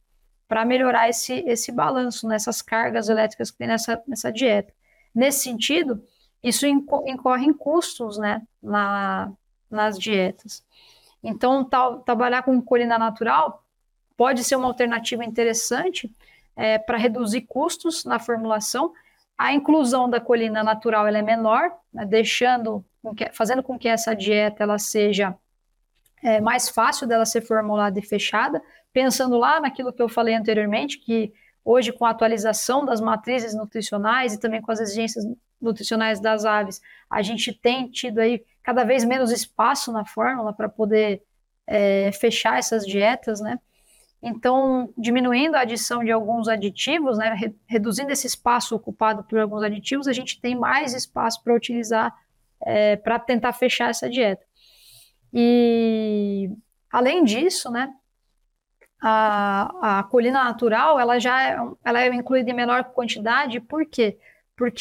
para 0.46 0.64
melhorar 0.64 1.10
esse, 1.10 1.44
esse 1.46 1.70
balanço 1.70 2.26
nessas 2.26 2.62
cargas 2.62 3.10
elétricas 3.10 3.50
que 3.50 3.58
tem 3.58 3.68
nessa, 3.68 4.02
nessa 4.06 4.32
dieta. 4.32 4.72
Nesse 5.14 5.40
sentido, 5.40 6.02
isso 6.42 6.66
incorre 6.66 7.44
em 7.44 7.52
custos 7.52 8.16
né, 8.16 8.40
na, 8.62 9.30
nas 9.70 9.98
dietas. 9.98 10.64
Então, 11.22 11.64
tal, 11.64 12.00
trabalhar 12.00 12.42
com 12.42 12.60
colina 12.60 12.98
natural 12.98 13.64
pode 14.16 14.42
ser 14.42 14.56
uma 14.56 14.66
alternativa 14.66 15.24
interessante 15.24 16.10
é, 16.56 16.78
para 16.78 16.98
reduzir 16.98 17.42
custos 17.42 18.04
na 18.04 18.18
formulação. 18.18 18.92
A 19.36 19.52
inclusão 19.52 20.10
da 20.10 20.20
colina 20.20 20.62
natural 20.64 21.06
é 21.06 21.22
menor, 21.22 21.70
né, 21.92 22.04
deixando, 22.04 22.84
fazendo 23.32 23.62
com 23.62 23.78
que 23.78 23.88
essa 23.88 24.14
dieta 24.14 24.64
ela 24.64 24.78
seja 24.78 25.36
é, 26.22 26.40
mais 26.40 26.68
fácil 26.68 27.06
dela 27.06 27.24
ser 27.24 27.42
formulada 27.42 27.98
e 27.98 28.02
fechada, 28.02 28.60
pensando 28.92 29.38
lá 29.38 29.60
naquilo 29.60 29.92
que 29.92 30.02
eu 30.02 30.08
falei 30.08 30.34
anteriormente, 30.34 30.98
que 30.98 31.32
hoje 31.64 31.92
com 31.92 32.04
a 32.04 32.10
atualização 32.10 32.84
das 32.84 33.00
matrizes 33.00 33.54
nutricionais 33.54 34.34
e 34.34 34.40
também 34.40 34.60
com 34.60 34.72
as 34.72 34.80
exigências 34.80 35.24
nutricionais 35.60 36.20
das 36.20 36.44
aves, 36.44 36.80
a 37.10 37.22
gente 37.22 37.52
tem 37.52 37.88
tido 37.88 38.18
aí 38.18 38.44
cada 38.62 38.84
vez 38.84 39.04
menos 39.04 39.30
espaço 39.30 39.92
na 39.92 40.04
fórmula 40.04 40.52
para 40.52 40.68
poder 40.68 41.22
é, 41.66 42.10
fechar 42.12 42.58
essas 42.58 42.86
dietas, 42.86 43.40
né? 43.40 43.58
Então, 44.22 44.92
diminuindo 44.96 45.54
a 45.54 45.60
adição 45.60 46.02
de 46.02 46.10
alguns 46.10 46.48
aditivos, 46.48 47.16
né, 47.18 47.36
reduzindo 47.66 48.10
esse 48.10 48.26
espaço 48.26 48.74
ocupado 48.74 49.22
por 49.22 49.38
alguns 49.38 49.62
aditivos, 49.62 50.08
a 50.08 50.12
gente 50.12 50.40
tem 50.40 50.56
mais 50.56 50.92
espaço 50.92 51.42
para 51.42 51.54
utilizar 51.54 52.12
é, 52.60 52.96
para 52.96 53.18
tentar 53.18 53.52
fechar 53.52 53.90
essa 53.90 54.10
dieta. 54.10 54.44
E 55.32 56.50
além 56.90 57.22
disso, 57.22 57.70
né, 57.70 57.92
a, 59.00 60.00
a 60.00 60.02
colina 60.04 60.42
natural 60.42 60.98
ela 60.98 61.18
já 61.18 61.42
é, 61.42 61.56
ela 61.84 62.00
é 62.02 62.12
incluída 62.12 62.50
em 62.50 62.54
menor 62.54 62.84
quantidade, 62.84 63.60
por 63.60 63.86
quê? 63.86 64.18
Porque 64.18 64.28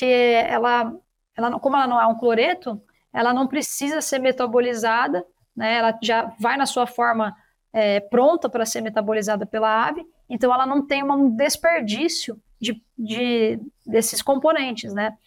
ela, 0.05 0.93
ela, 1.35 1.59
como 1.59 1.75
ela 1.75 1.87
não 1.87 2.01
é 2.01 2.07
um 2.07 2.17
cloreto, 2.17 2.81
ela 3.13 3.33
não 3.33 3.47
precisa 3.47 4.01
ser 4.01 4.19
metabolizada, 4.19 5.25
né, 5.55 5.77
ela 5.77 5.97
já 6.01 6.33
vai 6.39 6.57
na 6.57 6.65
sua 6.65 6.85
forma 6.85 7.35
é, 7.73 7.99
pronta 7.99 8.49
para 8.49 8.65
ser 8.65 8.81
metabolizada 8.81 9.45
pela 9.45 9.87
ave, 9.87 10.05
então 10.29 10.53
ela 10.53 10.65
não 10.65 10.85
tem 10.85 11.03
um 11.03 11.29
desperdício 11.29 12.39
de, 12.59 12.81
de 12.97 13.59
desses 13.85 14.21
componentes, 14.21 14.93
né? 14.93 15.17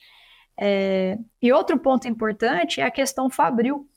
É, 0.57 1.19
e 1.41 1.53
outro 1.53 1.79
ponto 1.79 2.07
importante 2.07 2.81
é 2.81 2.85
a 2.85 2.91
questão 2.91 3.31
fabril. 3.31 3.89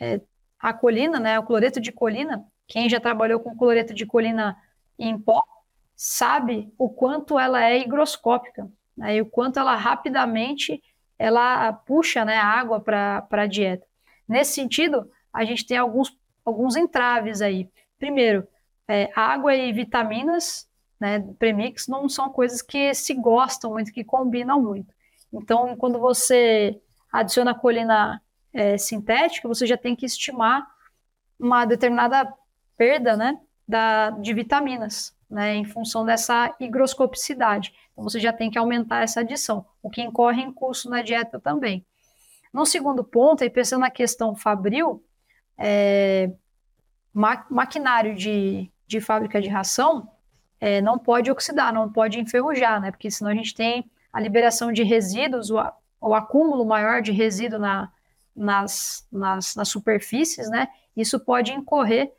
É, 0.00 0.20
a 0.58 0.72
colina, 0.72 1.20
né, 1.20 1.38
o 1.38 1.44
cloreto 1.44 1.80
de 1.80 1.92
colina, 1.92 2.44
quem 2.66 2.88
já 2.88 2.98
trabalhou 2.98 3.38
com 3.40 3.56
cloreto 3.56 3.94
de 3.94 4.04
colina 4.04 4.56
em 4.98 5.18
pó, 5.18 5.40
sabe 5.94 6.72
o 6.76 6.88
quanto 6.88 7.38
ela 7.38 7.64
é 7.64 7.78
higroscópica, 7.78 8.68
né, 8.98 9.16
e 9.16 9.22
o 9.22 9.26
quanto 9.26 9.58
ela 9.58 9.74
rapidamente 9.76 10.82
ela 11.18 11.72
puxa 11.72 12.24
né, 12.24 12.36
água 12.36 12.80
para 12.80 13.26
a 13.30 13.46
dieta. 13.46 13.86
Nesse 14.28 14.52
sentido, 14.52 15.10
a 15.32 15.44
gente 15.44 15.66
tem 15.66 15.76
alguns, 15.76 16.16
alguns 16.44 16.76
entraves 16.76 17.40
aí. 17.40 17.68
Primeiro, 17.98 18.46
é, 18.86 19.10
água 19.14 19.54
e 19.54 19.72
vitaminas, 19.72 20.68
né, 21.00 21.20
premix, 21.38 21.88
não 21.88 22.08
são 22.08 22.30
coisas 22.30 22.62
que 22.62 22.94
se 22.94 23.14
gostam 23.14 23.72
muito, 23.72 23.92
que 23.92 24.04
combinam 24.04 24.60
muito. 24.60 24.94
Então, 25.32 25.76
quando 25.76 25.98
você 25.98 26.80
adiciona 27.12 27.54
colina 27.54 28.22
é, 28.52 28.78
sintética, 28.78 29.48
você 29.48 29.66
já 29.66 29.76
tem 29.76 29.96
que 29.96 30.06
estimar 30.06 30.66
uma 31.38 31.64
determinada 31.64 32.32
perda 32.76 33.16
né, 33.16 33.38
da, 33.66 34.10
de 34.10 34.32
vitaminas, 34.32 35.14
né, 35.28 35.54
em 35.54 35.64
função 35.64 36.04
dessa 36.04 36.54
higroscopicidade. 36.58 37.72
Então, 37.98 38.08
você 38.08 38.20
já 38.20 38.32
tem 38.32 38.48
que 38.48 38.56
aumentar 38.56 39.02
essa 39.02 39.20
adição, 39.20 39.66
o 39.82 39.90
que 39.90 40.00
incorre 40.00 40.40
em 40.40 40.52
custo 40.52 40.88
na 40.88 41.02
dieta 41.02 41.40
também. 41.40 41.84
No 42.52 42.64
segundo 42.64 43.02
ponto, 43.02 43.42
aí 43.42 43.50
pensando 43.50 43.80
na 43.80 43.90
questão 43.90 44.36
fabril, 44.36 45.04
é, 45.58 46.30
ma 47.12 47.44
maquinário 47.50 48.14
de, 48.14 48.70
de 48.86 49.00
fábrica 49.00 49.42
de 49.42 49.48
ração 49.48 50.08
é, 50.60 50.80
não 50.80 50.96
pode 50.96 51.28
oxidar, 51.28 51.74
não 51.74 51.90
pode 51.90 52.20
enferrujar, 52.20 52.80
né? 52.80 52.92
Porque 52.92 53.10
senão 53.10 53.32
a 53.32 53.34
gente 53.34 53.52
tem 53.52 53.90
a 54.12 54.20
liberação 54.20 54.72
de 54.72 54.84
resíduos, 54.84 55.50
o, 55.50 55.56
o 56.00 56.14
acúmulo 56.14 56.64
maior 56.64 57.02
de 57.02 57.10
resíduo 57.10 57.58
na, 57.58 57.90
nas, 58.34 59.08
nas, 59.10 59.56
nas 59.56 59.68
superfícies, 59.68 60.48
né? 60.48 60.68
Isso 60.96 61.18
pode 61.18 61.52
incorrer 61.52 62.12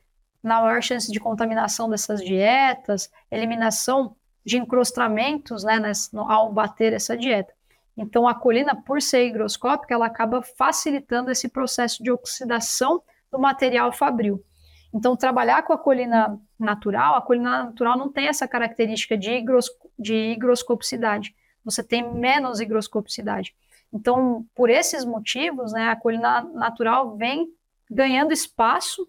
na 0.43 0.59
maior 0.61 0.83
chance 0.83 1.09
de 1.09 1.21
contaminação 1.21 1.89
dessas 1.89 2.21
dietas, 2.21 3.09
eliminação 3.31 4.13
de 4.49 4.57
encrostamentos, 4.57 5.63
né, 5.63 5.79
ao 6.27 6.51
bater 6.51 6.91
essa 6.91 7.15
dieta. 7.15 7.53
Então, 7.95 8.27
a 8.27 8.33
colina, 8.33 8.75
por 8.75 8.99
ser 8.99 9.27
higroscópica, 9.27 9.93
ela 9.93 10.07
acaba 10.07 10.41
facilitando 10.41 11.29
esse 11.29 11.47
processo 11.47 12.01
de 12.01 12.11
oxidação 12.11 13.03
do 13.31 13.37
material 13.37 13.91
fabril. 13.91 14.43
Então, 14.91 15.15
trabalhar 15.15 15.61
com 15.61 15.71
a 15.71 15.77
colina 15.77 16.39
natural, 16.57 17.15
a 17.15 17.21
colina 17.21 17.65
natural 17.65 17.95
não 17.95 18.11
tem 18.11 18.27
essa 18.27 18.47
característica 18.47 19.15
de, 19.15 19.29
higros, 19.29 19.69
de 19.99 20.15
higroscopicidade. 20.15 21.35
Você 21.63 21.83
tem 21.83 22.11
menos 22.11 22.59
higroscopicidade. 22.59 23.53
Então, 23.93 24.43
por 24.55 24.67
esses 24.67 25.05
motivos, 25.05 25.71
né, 25.73 25.89
a 25.89 25.95
colina 25.95 26.41
natural 26.41 27.15
vem 27.15 27.53
ganhando 27.87 28.33
espaço 28.33 29.07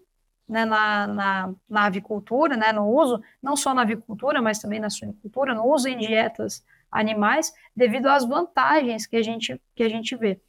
né, 0.51 0.65
na, 0.65 1.07
na, 1.07 1.53
na, 1.69 1.85
avicultura, 1.85 2.57
né, 2.57 2.73
no 2.73 2.85
uso, 2.85 3.23
não 3.41 3.55
só 3.55 3.73
na 3.73 3.83
avicultura, 3.83 4.41
mas 4.41 4.59
também 4.59 4.81
na 4.81 4.89
suinicultura, 4.89 5.55
no 5.55 5.65
uso 5.65 5.87
em 5.87 5.97
dietas 5.97 6.61
animais, 6.91 7.53
devido 7.73 8.07
às 8.07 8.25
vantagens 8.25 9.07
que 9.07 9.15
a 9.15 9.21
gente, 9.21 9.59
que 9.73 9.81
a 9.81 9.87
gente 9.87 10.13
vê, 10.13 10.41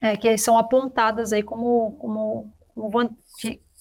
é, 0.00 0.16
que 0.16 0.38
são 0.38 0.56
apontadas 0.56 1.30
aí 1.30 1.42
como, 1.42 1.92
como, 2.00 2.50
como, 2.74 3.18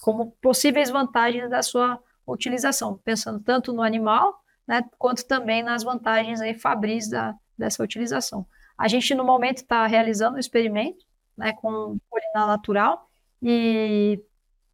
como 0.02 0.32
possíveis 0.42 0.90
vantagens 0.90 1.50
da 1.50 1.64
sua 1.64 1.98
utilização, 2.28 2.98
pensando 2.98 3.40
tanto 3.40 3.72
no 3.72 3.82
animal, 3.82 4.44
né, 4.68 4.84
quanto 5.00 5.26
também 5.26 5.64
nas 5.64 5.82
vantagens 5.82 6.42
aí 6.42 6.60
fabris 6.60 7.10
da, 7.10 7.34
dessa 7.58 7.82
utilização. 7.82 8.46
A 8.78 8.90
gente, 8.90 9.16
no 9.16 9.24
momento, 9.24 9.60
está 9.60 9.88
realizando 9.88 10.36
um 10.36 10.40
experimento 10.40 11.06
né, 11.38 11.54
com 11.54 11.98
colina 12.10 12.48
natural 12.48 13.10
e 13.42 14.22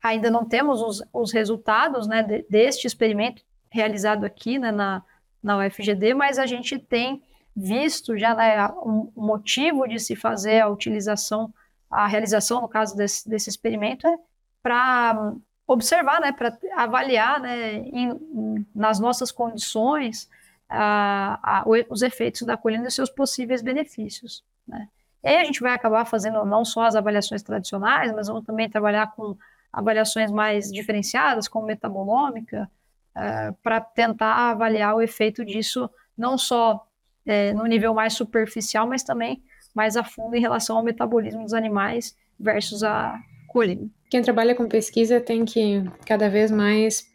ainda 0.08 0.30
não 0.32 0.46
temos 0.46 0.82
os, 0.82 1.04
os 1.14 1.32
resultados 1.32 2.08
né, 2.08 2.24
de, 2.24 2.46
deste 2.50 2.88
experimento 2.88 3.44
realizado 3.70 4.26
aqui 4.26 4.58
né, 4.58 4.72
na, 4.72 5.04
na 5.42 5.58
UFGD, 5.58 6.14
mas 6.14 6.40
a 6.40 6.46
gente 6.46 6.80
tem 6.80 7.22
visto 7.56 8.18
já 8.18 8.36
né, 8.36 8.68
um, 8.84 9.12
motivo 9.16 9.88
de 9.88 10.00
se 10.00 10.16
fazer 10.16 10.62
a 10.62 10.70
utilização, 10.70 11.54
a 11.90 12.08
realização, 12.08 12.62
no 12.62 12.68
caso 12.68 12.96
desse, 12.96 13.28
desse 13.28 13.50
experimento, 13.50 14.08
é 14.08 14.18
para 14.62 15.34
observar, 15.66 16.22
né, 16.22 16.32
para 16.32 16.58
avaliar 16.76 17.40
né, 17.40 17.76
em, 17.76 18.66
nas 18.74 19.00
nossas 19.00 19.32
condições 19.32 20.30
a, 20.70 21.62
a, 21.62 21.64
os 21.90 22.02
efeitos 22.02 22.42
da 22.44 22.58
colina 22.58 22.88
e 22.88 22.92
seus 22.92 23.10
possíveis 23.10 23.62
benefícios. 23.62 24.44
Né? 24.68 24.88
E 25.24 25.28
aí 25.28 25.38
a 25.38 25.44
gente 25.44 25.62
vai 25.62 25.74
acabar 25.74 26.06
fazendo 26.06 26.46
não 26.46 26.64
só 26.64 26.84
as 26.84 26.96
avaliações 26.96 27.42
tradicionais, 27.42 28.14
mas 28.14 28.28
vamos 28.28 28.46
também 28.46 28.70
trabalhar 28.70 29.14
com 29.14 29.38
avaliações 29.72 30.32
mais 30.32 30.72
diferenciadas, 30.72 31.48
como 31.48 31.68
metabolômica, 31.68 32.70
é, 33.16 33.52
para 33.64 33.82
tentar 33.82 34.52
avaliar 34.52 34.96
o 34.96 35.02
efeito 35.02 35.44
disso, 35.44 35.90
não 36.18 36.38
só 36.38 36.86
é, 37.26 37.54
no 37.54 37.66
nível 37.66 37.94
mais 37.94 38.14
superficial, 38.14 38.88
mas 38.88 39.04
também 39.04 39.44
mais 39.74 39.96
a 39.96 40.04
fundo 40.04 40.36
em 40.36 40.42
relação 40.42 40.78
ao 40.78 40.84
metabolismo 40.84 41.44
dos 41.44 41.54
animais 41.54 42.16
versus 42.40 42.84
a 42.84 43.20
colina. 43.48 43.88
Quem 44.10 44.22
trabalha 44.22 44.56
com 44.56 44.68
pesquisa 44.68 45.20
tem 45.20 45.44
que 45.44 45.84
cada 46.06 46.30
vez 46.30 46.50
mais 46.50 47.06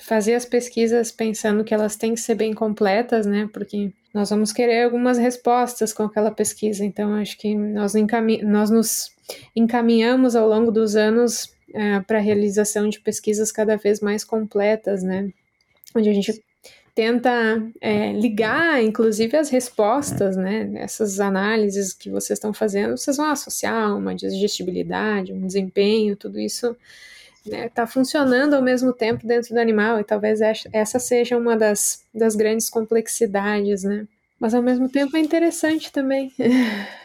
fazer 0.00 0.34
as 0.34 0.44
pesquisas 0.44 1.12
pensando 1.12 1.62
que 1.62 1.72
elas 1.72 1.96
têm 1.96 2.14
que 2.14 2.20
ser 2.20 2.34
bem 2.34 2.52
completas, 2.52 3.26
né? 3.26 3.48
Porque 3.52 3.92
nós 4.12 4.30
vamos 4.30 4.52
querer 4.52 4.84
algumas 4.84 5.18
respostas 5.18 5.92
com 5.92 6.02
aquela 6.02 6.32
pesquisa. 6.32 6.84
Então, 6.84 7.14
acho 7.14 7.38
que 7.38 7.54
nós, 7.54 7.92
nós 8.42 8.70
nos 8.70 9.10
encaminhamos 9.54 10.34
ao 10.34 10.48
longo 10.48 10.72
dos 10.72 10.96
anos 10.96 11.51
é, 11.72 12.00
para 12.00 12.18
a 12.18 12.20
realização 12.20 12.88
de 12.88 13.00
pesquisas 13.00 13.52
cada 13.52 13.76
vez 13.76 14.00
mais 14.00 14.24
completas, 14.24 15.02
né? 15.02 15.30
Onde 15.94 16.08
a 16.08 16.12
gente 16.12 16.42
tenta 16.94 17.30
é, 17.80 18.12
ligar, 18.12 18.82
inclusive, 18.82 19.36
as 19.36 19.48
respostas, 19.48 20.36
né? 20.36 20.70
Essas 20.76 21.20
análises 21.20 21.92
que 21.92 22.10
vocês 22.10 22.38
estão 22.38 22.52
fazendo, 22.52 22.96
vocês 22.96 23.16
vão 23.16 23.30
associar 23.30 23.96
uma 23.96 24.14
digestibilidade, 24.14 25.32
um 25.32 25.46
desempenho, 25.46 26.16
tudo 26.16 26.38
isso 26.38 26.76
está 27.44 27.56
né, 27.56 27.68
tá 27.68 27.86
funcionando 27.86 28.54
ao 28.54 28.62
mesmo 28.62 28.92
tempo 28.92 29.26
dentro 29.26 29.54
do 29.54 29.58
animal, 29.58 29.98
e 29.98 30.04
talvez 30.04 30.40
essa 30.72 30.98
seja 30.98 31.36
uma 31.36 31.56
das, 31.56 32.04
das 32.14 32.36
grandes 32.36 32.70
complexidades, 32.70 33.82
né? 33.82 34.06
Mas 34.38 34.54
ao 34.54 34.62
mesmo 34.62 34.88
tempo 34.88 35.16
é 35.16 35.20
interessante 35.20 35.92
também. 35.92 36.32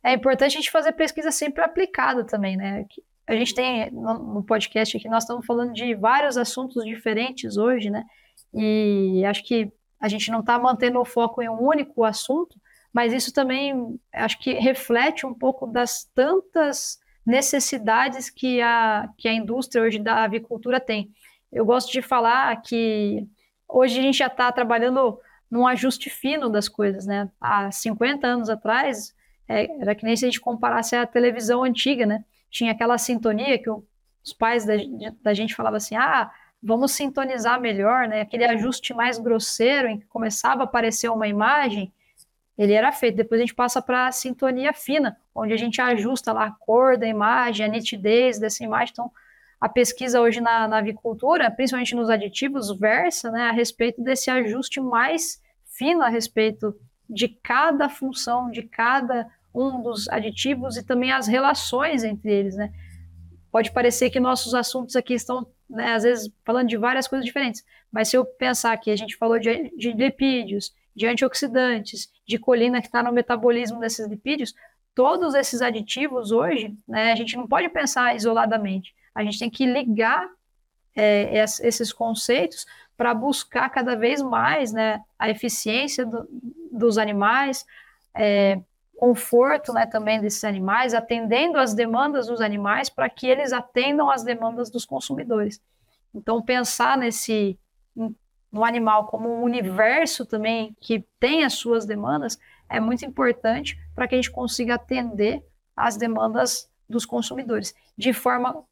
É 0.00 0.12
importante 0.12 0.56
a 0.56 0.60
gente 0.60 0.70
fazer 0.70 0.92
pesquisa 0.92 1.30
sempre 1.30 1.62
aplicada 1.62 2.24
também, 2.24 2.56
né? 2.56 2.86
A 3.28 3.34
gente 3.34 3.54
tem 3.54 3.90
no 3.90 4.42
podcast 4.42 4.96
aqui, 4.96 5.06
nós 5.06 5.24
estamos 5.24 5.44
falando 5.44 5.74
de 5.74 5.94
vários 5.94 6.38
assuntos 6.38 6.82
diferentes 6.82 7.58
hoje, 7.58 7.90
né? 7.90 8.06
E 8.54 9.22
acho 9.26 9.44
que 9.44 9.70
a 10.00 10.08
gente 10.08 10.30
não 10.30 10.40
está 10.40 10.58
mantendo 10.58 10.98
o 10.98 11.04
foco 11.04 11.42
em 11.42 11.48
um 11.48 11.60
único 11.60 12.04
assunto, 12.04 12.58
mas 12.90 13.12
isso 13.12 13.30
também 13.30 14.00
acho 14.14 14.38
que 14.38 14.54
reflete 14.54 15.26
um 15.26 15.34
pouco 15.34 15.66
das 15.66 16.04
tantas 16.14 16.98
necessidades 17.26 18.30
que 18.30 18.62
a, 18.62 19.10
que 19.18 19.28
a 19.28 19.34
indústria 19.34 19.82
hoje 19.82 19.98
da 19.98 20.24
avicultura 20.24 20.80
tem. 20.80 21.10
Eu 21.52 21.66
gosto 21.66 21.92
de 21.92 22.00
falar 22.00 22.56
que 22.62 23.28
hoje 23.68 23.98
a 23.98 24.02
gente 24.02 24.16
já 24.16 24.28
está 24.28 24.50
trabalhando 24.50 25.20
num 25.50 25.66
ajuste 25.66 26.08
fino 26.08 26.48
das 26.48 26.66
coisas, 26.66 27.04
né? 27.04 27.30
Há 27.38 27.70
50 27.70 28.26
anos 28.26 28.48
atrás, 28.48 29.14
é, 29.46 29.70
era 29.82 29.94
que 29.94 30.04
nem 30.04 30.16
se 30.16 30.24
a 30.24 30.28
gente 30.28 30.40
comparasse 30.40 30.96
a 30.96 31.06
televisão 31.06 31.62
antiga, 31.62 32.06
né? 32.06 32.24
Tinha 32.50 32.72
aquela 32.72 32.98
sintonia 32.98 33.58
que 33.58 33.70
os 33.70 34.32
pais 34.32 34.64
da, 34.64 34.74
da 35.22 35.34
gente 35.34 35.54
falavam 35.54 35.76
assim, 35.76 35.96
ah, 35.96 36.30
vamos 36.62 36.92
sintonizar 36.92 37.60
melhor, 37.60 38.08
né? 38.08 38.20
Aquele 38.20 38.44
ajuste 38.44 38.92
mais 38.92 39.18
grosseiro 39.18 39.88
em 39.88 39.98
que 39.98 40.06
começava 40.06 40.62
a 40.62 40.64
aparecer 40.64 41.08
uma 41.08 41.28
imagem, 41.28 41.92
ele 42.56 42.72
era 42.72 42.90
feito. 42.90 43.16
Depois 43.16 43.40
a 43.40 43.44
gente 43.44 43.54
passa 43.54 43.80
para 43.80 44.08
a 44.08 44.12
sintonia 44.12 44.72
fina, 44.72 45.16
onde 45.34 45.52
a 45.52 45.56
gente 45.56 45.80
ajusta 45.80 46.32
lá 46.32 46.46
a 46.46 46.50
cor 46.50 46.98
da 46.98 47.06
imagem, 47.06 47.64
a 47.64 47.68
nitidez 47.68 48.38
dessa 48.38 48.64
imagem. 48.64 48.92
Então, 48.92 49.12
a 49.60 49.68
pesquisa 49.68 50.20
hoje 50.20 50.40
na, 50.40 50.68
na 50.68 50.78
avicultura, 50.78 51.50
principalmente 51.50 51.94
nos 51.94 52.10
aditivos, 52.10 52.76
versa 52.78 53.30
né, 53.30 53.48
a 53.48 53.52
respeito 53.52 54.02
desse 54.02 54.30
ajuste 54.30 54.80
mais 54.80 55.40
fino 55.64 56.02
a 56.02 56.08
respeito 56.08 56.76
de 57.08 57.28
cada 57.28 57.88
função, 57.88 58.50
de 58.50 58.62
cada 58.62 59.28
um 59.58 59.82
dos 59.82 60.08
aditivos 60.08 60.76
e 60.76 60.84
também 60.84 61.10
as 61.12 61.26
relações 61.26 62.04
entre 62.04 62.32
eles, 62.32 62.56
né? 62.56 62.72
Pode 63.50 63.72
parecer 63.72 64.10
que 64.10 64.20
nossos 64.20 64.54
assuntos 64.54 64.94
aqui 64.94 65.14
estão, 65.14 65.46
né, 65.68 65.94
às 65.94 66.02
vezes, 66.02 66.30
falando 66.44 66.68
de 66.68 66.76
várias 66.76 67.08
coisas 67.08 67.24
diferentes, 67.24 67.64
mas 67.90 68.08
se 68.08 68.16
eu 68.16 68.24
pensar 68.24 68.76
que 68.76 68.90
a 68.90 68.96
gente 68.96 69.16
falou 69.16 69.38
de, 69.38 69.70
de 69.76 69.92
lipídios, 69.92 70.74
de 70.94 71.06
antioxidantes, 71.06 72.10
de 72.26 72.38
colina 72.38 72.80
que 72.80 72.88
está 72.88 73.02
no 73.02 73.12
metabolismo 73.12 73.80
desses 73.80 74.06
lipídios, 74.06 74.54
todos 74.94 75.34
esses 75.34 75.62
aditivos 75.62 76.30
hoje, 76.30 76.76
né, 76.86 77.12
a 77.12 77.16
gente 77.16 77.36
não 77.36 77.46
pode 77.46 77.68
pensar 77.68 78.14
isoladamente. 78.14 78.94
A 79.14 79.22
gente 79.24 79.38
tem 79.38 79.48
que 79.48 79.64
ligar 79.64 80.28
é, 80.94 81.44
esses 81.62 81.92
conceitos 81.92 82.66
para 82.96 83.14
buscar 83.14 83.68
cada 83.70 83.94
vez 83.94 84.20
mais 84.20 84.72
né, 84.72 85.00
a 85.16 85.30
eficiência 85.30 86.04
do, 86.04 86.28
dos 86.72 86.98
animais, 86.98 87.64
é, 88.12 88.60
conforto 88.98 89.72
né, 89.72 89.86
também 89.86 90.20
desses 90.20 90.42
animais, 90.42 90.92
atendendo 90.92 91.58
às 91.58 91.72
demandas 91.72 92.26
dos 92.26 92.40
animais 92.40 92.90
para 92.90 93.08
que 93.08 93.26
eles 93.26 93.52
atendam 93.52 94.10
às 94.10 94.24
demandas 94.24 94.70
dos 94.70 94.84
consumidores. 94.84 95.62
Então, 96.12 96.42
pensar 96.42 96.98
nesse 96.98 97.58
no 98.50 98.64
animal 98.64 99.06
como 99.06 99.28
um 99.28 99.42
universo 99.42 100.24
também 100.24 100.74
que 100.80 101.04
tem 101.20 101.44
as 101.44 101.52
suas 101.52 101.84
demandas 101.84 102.38
é 102.68 102.80
muito 102.80 103.04
importante 103.04 103.78
para 103.94 104.08
que 104.08 104.14
a 104.14 104.18
gente 104.18 104.30
consiga 104.30 104.74
atender 104.74 105.44
às 105.76 105.96
demandas 105.96 106.68
dos 106.88 107.04
consumidores 107.04 107.74
de 107.96 108.12
forma 108.12 108.64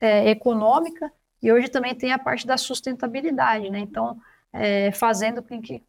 é, 0.00 0.30
econômica 0.30 1.12
e 1.42 1.52
hoje 1.52 1.68
também 1.68 1.94
tem 1.94 2.12
a 2.12 2.18
parte 2.18 2.46
da 2.46 2.56
sustentabilidade, 2.56 3.70
né? 3.70 3.78
Então, 3.78 4.18
é, 4.52 4.90
fazendo 4.92 5.42
com 5.42 5.60
que, 5.60 5.82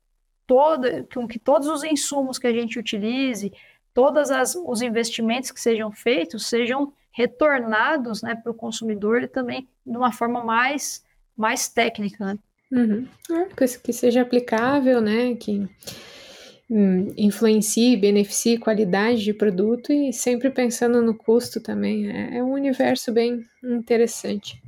todo, 0.46 1.08
com 1.14 1.28
que 1.28 1.40
todos 1.40 1.68
os 1.68 1.84
insumos 1.84 2.38
que 2.38 2.48
a 2.48 2.54
gente 2.54 2.80
utilize, 2.80 3.52
todos 3.94 4.30
os 4.66 4.82
investimentos 4.82 5.52
que 5.52 5.60
sejam 5.60 5.92
feitos, 5.92 6.48
sejam 6.48 6.94
retornados 7.12 8.22
né, 8.22 8.36
para 8.36 8.52
o 8.52 8.56
consumidor 8.56 9.24
e 9.24 9.28
também 9.28 9.68
de 9.86 9.98
uma 9.98 10.12
forma 10.12 10.44
mais, 10.44 11.04
mais 11.36 11.68
técnica. 11.68 12.26
Né? 12.26 12.40
Uhum. 12.72 13.08
É, 13.32 13.48
que 13.84 13.94
seja 13.94 14.22
aplicável, 14.22 15.02
né? 15.02 15.36
Que 15.36 15.68
hum, 16.70 17.14
influencie, 17.18 17.98
beneficie 17.98 18.58
qualidade 18.58 19.24
de 19.24 19.34
produto 19.34 19.92
e 19.92 20.14
sempre 20.14 20.50
pensando 20.50 21.02
no 21.02 21.14
custo 21.14 21.60
também. 21.60 22.10
É, 22.10 22.38
é 22.38 22.44
um 22.44 22.54
universo 22.54 23.12
bem 23.12 23.46
interessante. 23.62 24.62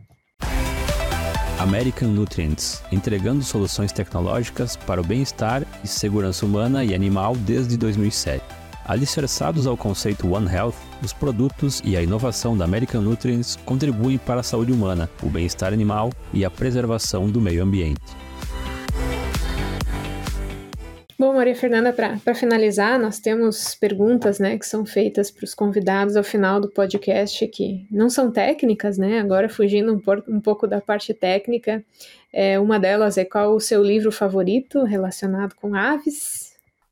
American 1.59 2.09
Nutrients, 2.09 2.83
entregando 2.91 3.41
soluções 3.41 3.93
tecnológicas 3.93 4.75
para 4.75 4.99
o 4.99 5.03
bem-estar 5.03 5.65
e 5.81 5.87
segurança 5.87 6.45
humana 6.45 6.83
e 6.83 6.93
animal 6.93 7.37
desde 7.37 7.77
2007. 7.77 8.62
Alicerçados 8.85 9.65
ao 9.65 9.77
conceito 9.77 10.29
One 10.33 10.51
Health, 10.53 10.75
os 11.01 11.13
produtos 11.13 11.81
e 11.85 11.95
a 11.95 12.01
inovação 12.01 12.57
da 12.57 12.65
American 12.65 13.01
Nutrients 13.01 13.55
contribuem 13.65 14.17
para 14.17 14.41
a 14.41 14.43
saúde 14.43 14.73
humana, 14.73 15.09
o 15.21 15.27
bem-estar 15.27 15.71
animal 15.71 16.09
e 16.33 16.43
a 16.43 16.51
preservação 16.51 17.29
do 17.29 17.39
meio 17.39 17.63
ambiente. 17.63 18.01
Bom, 21.17 21.35
Maria 21.35 21.55
Fernanda, 21.55 21.93
para 21.93 22.35
finalizar, 22.35 22.99
nós 22.99 23.19
temos 23.19 23.73
perguntas 23.75 24.39
né, 24.39 24.57
que 24.57 24.65
são 24.65 24.85
feitas 24.85 25.31
para 25.31 25.45
os 25.45 25.53
convidados 25.53 26.17
ao 26.17 26.23
final 26.23 26.59
do 26.59 26.69
podcast, 26.69 27.47
que 27.47 27.87
não 27.89 28.09
são 28.09 28.29
técnicas, 28.29 28.97
né? 28.97 29.21
Agora 29.21 29.47
fugindo 29.47 29.93
um, 29.93 29.99
por, 29.99 30.21
um 30.27 30.41
pouco 30.41 30.67
da 30.67 30.81
parte 30.81 31.13
técnica. 31.13 31.81
É, 32.33 32.59
uma 32.59 32.77
delas 32.77 33.17
é 33.17 33.23
qual 33.23 33.55
o 33.55 33.59
seu 33.61 33.81
livro 33.81 34.11
favorito 34.11 34.83
relacionado 34.83 35.55
com 35.55 35.73
aves? 35.73 36.42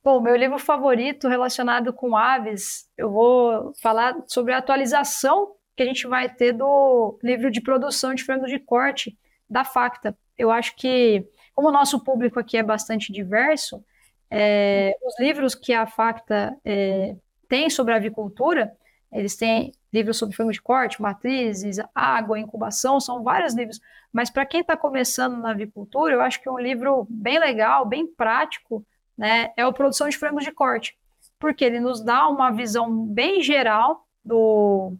Bom, 0.03 0.19
meu 0.19 0.35
livro 0.35 0.57
favorito 0.57 1.27
relacionado 1.27 1.93
com 1.93 2.17
aves, 2.17 2.89
eu 2.97 3.11
vou 3.11 3.71
falar 3.83 4.15
sobre 4.25 4.51
a 4.51 4.57
atualização 4.57 5.53
que 5.75 5.83
a 5.83 5.85
gente 5.85 6.07
vai 6.07 6.27
ter 6.27 6.53
do 6.53 7.19
livro 7.21 7.51
de 7.51 7.61
produção 7.61 8.15
de 8.15 8.23
frango 8.23 8.47
de 8.47 8.57
corte 8.57 9.15
da 9.47 9.63
Facta. 9.63 10.17
Eu 10.35 10.49
acho 10.49 10.75
que, 10.75 11.23
como 11.53 11.67
o 11.67 11.71
nosso 11.71 12.03
público 12.03 12.39
aqui 12.39 12.57
é 12.57 12.63
bastante 12.63 13.13
diverso, 13.13 13.83
é, 14.27 14.95
os 15.03 15.19
livros 15.19 15.53
que 15.53 15.71
a 15.71 15.85
Facta 15.85 16.57
é, 16.65 17.15
tem 17.47 17.69
sobre 17.69 17.93
avicultura, 17.93 18.75
eles 19.11 19.35
têm 19.35 19.71
livros 19.93 20.17
sobre 20.17 20.35
frango 20.35 20.51
de 20.51 20.61
corte, 20.61 20.99
matrizes, 20.99 21.77
água, 21.93 22.39
incubação, 22.39 22.99
são 22.99 23.21
vários 23.21 23.53
livros. 23.53 23.79
Mas 24.11 24.31
para 24.31 24.47
quem 24.47 24.61
está 24.61 24.75
começando 24.75 25.37
na 25.37 25.51
avicultura, 25.51 26.15
eu 26.15 26.21
acho 26.21 26.41
que 26.41 26.49
um 26.49 26.57
livro 26.57 27.05
bem 27.07 27.37
legal, 27.37 27.85
bem 27.85 28.07
prático, 28.07 28.83
né, 29.21 29.53
é 29.55 29.63
o 29.67 29.71
Produção 29.71 30.09
de 30.09 30.17
Frangos 30.17 30.43
de 30.43 30.51
Corte, 30.51 30.97
porque 31.37 31.63
ele 31.63 31.79
nos 31.79 32.03
dá 32.03 32.27
uma 32.27 32.49
visão 32.49 33.05
bem 33.05 33.43
geral 33.43 34.07
do, 34.25 34.95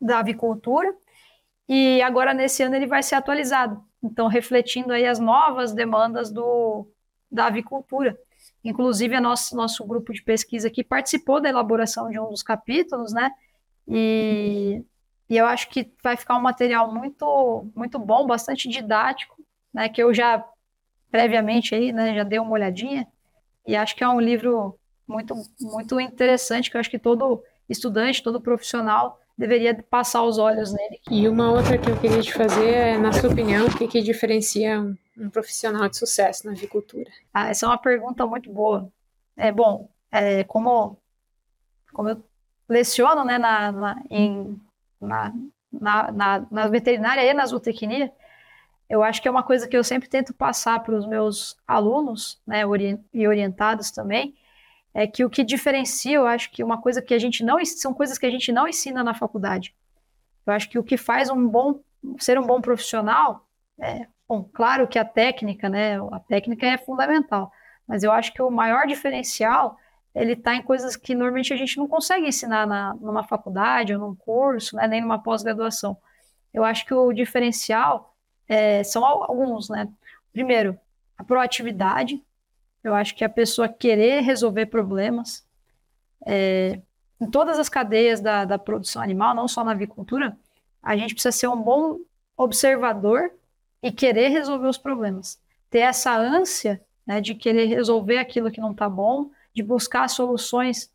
da 0.00 0.20
avicultura 0.20 0.96
e 1.68 2.00
agora 2.00 2.32
nesse 2.32 2.62
ano 2.62 2.74
ele 2.74 2.86
vai 2.86 3.02
ser 3.02 3.16
atualizado, 3.16 3.84
então 4.02 4.28
refletindo 4.28 4.94
aí 4.94 5.06
as 5.06 5.18
novas 5.18 5.74
demandas 5.74 6.32
do, 6.32 6.88
da 7.30 7.48
avicultura. 7.48 8.18
Inclusive, 8.64 9.14
a 9.14 9.20
nosso, 9.20 9.54
nosso 9.54 9.84
grupo 9.84 10.10
de 10.14 10.22
pesquisa 10.22 10.68
aqui 10.68 10.82
participou 10.82 11.38
da 11.38 11.50
elaboração 11.50 12.08
de 12.08 12.18
um 12.18 12.30
dos 12.30 12.42
capítulos, 12.42 13.12
né? 13.12 13.30
E, 13.86 14.82
e 15.28 15.36
eu 15.36 15.44
acho 15.44 15.68
que 15.68 15.92
vai 16.02 16.16
ficar 16.16 16.38
um 16.38 16.40
material 16.40 16.92
muito, 16.94 17.70
muito 17.76 17.98
bom, 17.98 18.26
bastante 18.26 18.70
didático, 18.70 19.36
né? 19.72 19.86
Que 19.90 20.02
eu 20.02 20.14
já 20.14 20.42
previamente 21.10 21.74
aí, 21.74 21.92
né? 21.92 22.14
Já 22.14 22.24
dei 22.24 22.38
uma 22.38 22.52
olhadinha 22.52 23.06
e 23.68 23.76
acho 23.76 23.94
que 23.94 24.02
é 24.02 24.08
um 24.08 24.18
livro 24.18 24.78
muito, 25.06 25.34
muito 25.60 26.00
interessante 26.00 26.70
que 26.70 26.76
eu 26.78 26.80
acho 26.80 26.88
que 26.88 26.98
todo 26.98 27.44
estudante, 27.68 28.22
todo 28.22 28.40
profissional 28.40 29.20
deveria 29.36 29.74
passar 29.90 30.22
os 30.22 30.38
olhos 30.38 30.72
nele. 30.72 30.98
E 31.10 31.28
uma 31.28 31.52
outra 31.52 31.76
que 31.76 31.90
eu 31.90 32.00
queria 32.00 32.22
te 32.22 32.32
fazer 32.32 32.66
é, 32.66 32.98
na 32.98 33.12
sua 33.12 33.30
opinião, 33.30 33.66
o 33.66 33.76
que, 33.76 33.86
que 33.86 34.00
diferencia 34.00 34.80
um, 34.80 34.96
um 35.18 35.28
profissional 35.28 35.86
de 35.86 35.98
sucesso 35.98 36.46
na 36.46 36.52
avicultura? 36.52 37.10
Ah, 37.32 37.50
essa 37.50 37.66
é 37.66 37.68
uma 37.68 37.76
pergunta 37.76 38.26
muito 38.26 38.50
boa. 38.50 38.90
É 39.36 39.52
bom, 39.52 39.86
é, 40.10 40.44
como, 40.44 40.96
como 41.92 42.08
eu 42.08 42.24
leciono 42.66 43.22
né, 43.22 43.36
na, 43.36 43.70
na, 43.70 44.02
em, 44.10 44.58
na, 44.98 45.34
na, 45.70 46.10
na, 46.10 46.46
na 46.50 46.68
veterinária 46.68 47.22
e 47.22 47.34
na 47.34 47.44
zootecnia, 47.44 48.10
eu 48.88 49.02
acho 49.02 49.20
que 49.20 49.28
é 49.28 49.30
uma 49.30 49.42
coisa 49.42 49.68
que 49.68 49.76
eu 49.76 49.84
sempre 49.84 50.08
tento 50.08 50.32
passar 50.32 50.82
para 50.82 50.94
os 50.94 51.06
meus 51.06 51.56
alunos, 51.66 52.40
né, 52.46 52.62
e 53.12 53.28
orientados 53.28 53.90
também, 53.90 54.34
é 54.94 55.06
que 55.06 55.24
o 55.24 55.30
que 55.30 55.44
diferencia, 55.44 56.16
eu 56.16 56.26
acho 56.26 56.50
que 56.50 56.64
uma 56.64 56.80
coisa 56.80 57.02
que 57.02 57.12
a 57.12 57.18
gente 57.18 57.44
não 57.44 57.62
são 57.64 57.92
coisas 57.92 58.16
que 58.18 58.26
a 58.26 58.30
gente 58.30 58.50
não 58.50 58.66
ensina 58.66 59.04
na 59.04 59.14
faculdade. 59.14 59.74
Eu 60.46 60.52
acho 60.52 60.68
que 60.68 60.78
o 60.78 60.82
que 60.82 60.96
faz 60.96 61.28
um 61.28 61.46
bom 61.46 61.80
ser 62.18 62.38
um 62.38 62.46
bom 62.46 62.60
profissional 62.60 63.46
é, 63.78 64.06
bom, 64.26 64.48
claro 64.52 64.88
que 64.88 64.98
a 64.98 65.04
técnica, 65.04 65.68
né, 65.68 65.98
a 66.10 66.20
técnica 66.20 66.66
é 66.66 66.78
fundamental, 66.78 67.52
mas 67.86 68.02
eu 68.02 68.10
acho 68.10 68.32
que 68.32 68.42
o 68.42 68.50
maior 68.50 68.86
diferencial 68.86 69.76
ele 70.14 70.32
está 70.32 70.54
em 70.54 70.62
coisas 70.62 70.96
que 70.96 71.14
normalmente 71.14 71.52
a 71.52 71.56
gente 71.56 71.76
não 71.76 71.86
consegue 71.86 72.26
ensinar 72.26 72.66
na, 72.66 72.94
numa 72.94 73.22
faculdade 73.22 73.94
ou 73.94 74.00
num 74.00 74.14
curso, 74.16 74.74
né, 74.76 74.88
nem 74.88 75.00
numa 75.00 75.22
pós-graduação. 75.22 75.96
Eu 76.52 76.64
acho 76.64 76.84
que 76.86 76.94
o 76.94 77.12
diferencial 77.12 78.07
é, 78.48 78.82
são 78.82 79.04
alguns, 79.04 79.68
né? 79.68 79.88
Primeiro, 80.32 80.78
a 81.16 81.24
proatividade, 81.24 82.22
eu 82.82 82.94
acho 82.94 83.14
que 83.14 83.24
a 83.24 83.28
pessoa 83.28 83.68
querer 83.68 84.22
resolver 84.22 84.66
problemas 84.66 85.46
é, 86.26 86.80
em 87.20 87.28
todas 87.28 87.58
as 87.58 87.68
cadeias 87.68 88.20
da, 88.20 88.44
da 88.44 88.58
produção 88.58 89.02
animal, 89.02 89.34
não 89.34 89.48
só 89.48 89.64
na 89.64 89.72
avicultura, 89.72 90.36
a 90.82 90.96
gente 90.96 91.14
precisa 91.14 91.32
ser 91.32 91.48
um 91.48 91.60
bom 91.60 91.98
observador 92.36 93.32
e 93.82 93.90
querer 93.90 94.28
resolver 94.28 94.68
os 94.68 94.78
problemas. 94.78 95.40
Ter 95.68 95.80
essa 95.80 96.16
ânsia 96.16 96.80
né, 97.06 97.20
de 97.20 97.34
querer 97.34 97.66
resolver 97.66 98.18
aquilo 98.18 98.50
que 98.50 98.60
não 98.60 98.72
está 98.72 98.88
bom, 98.88 99.30
de 99.52 99.62
buscar 99.62 100.08
soluções 100.08 100.90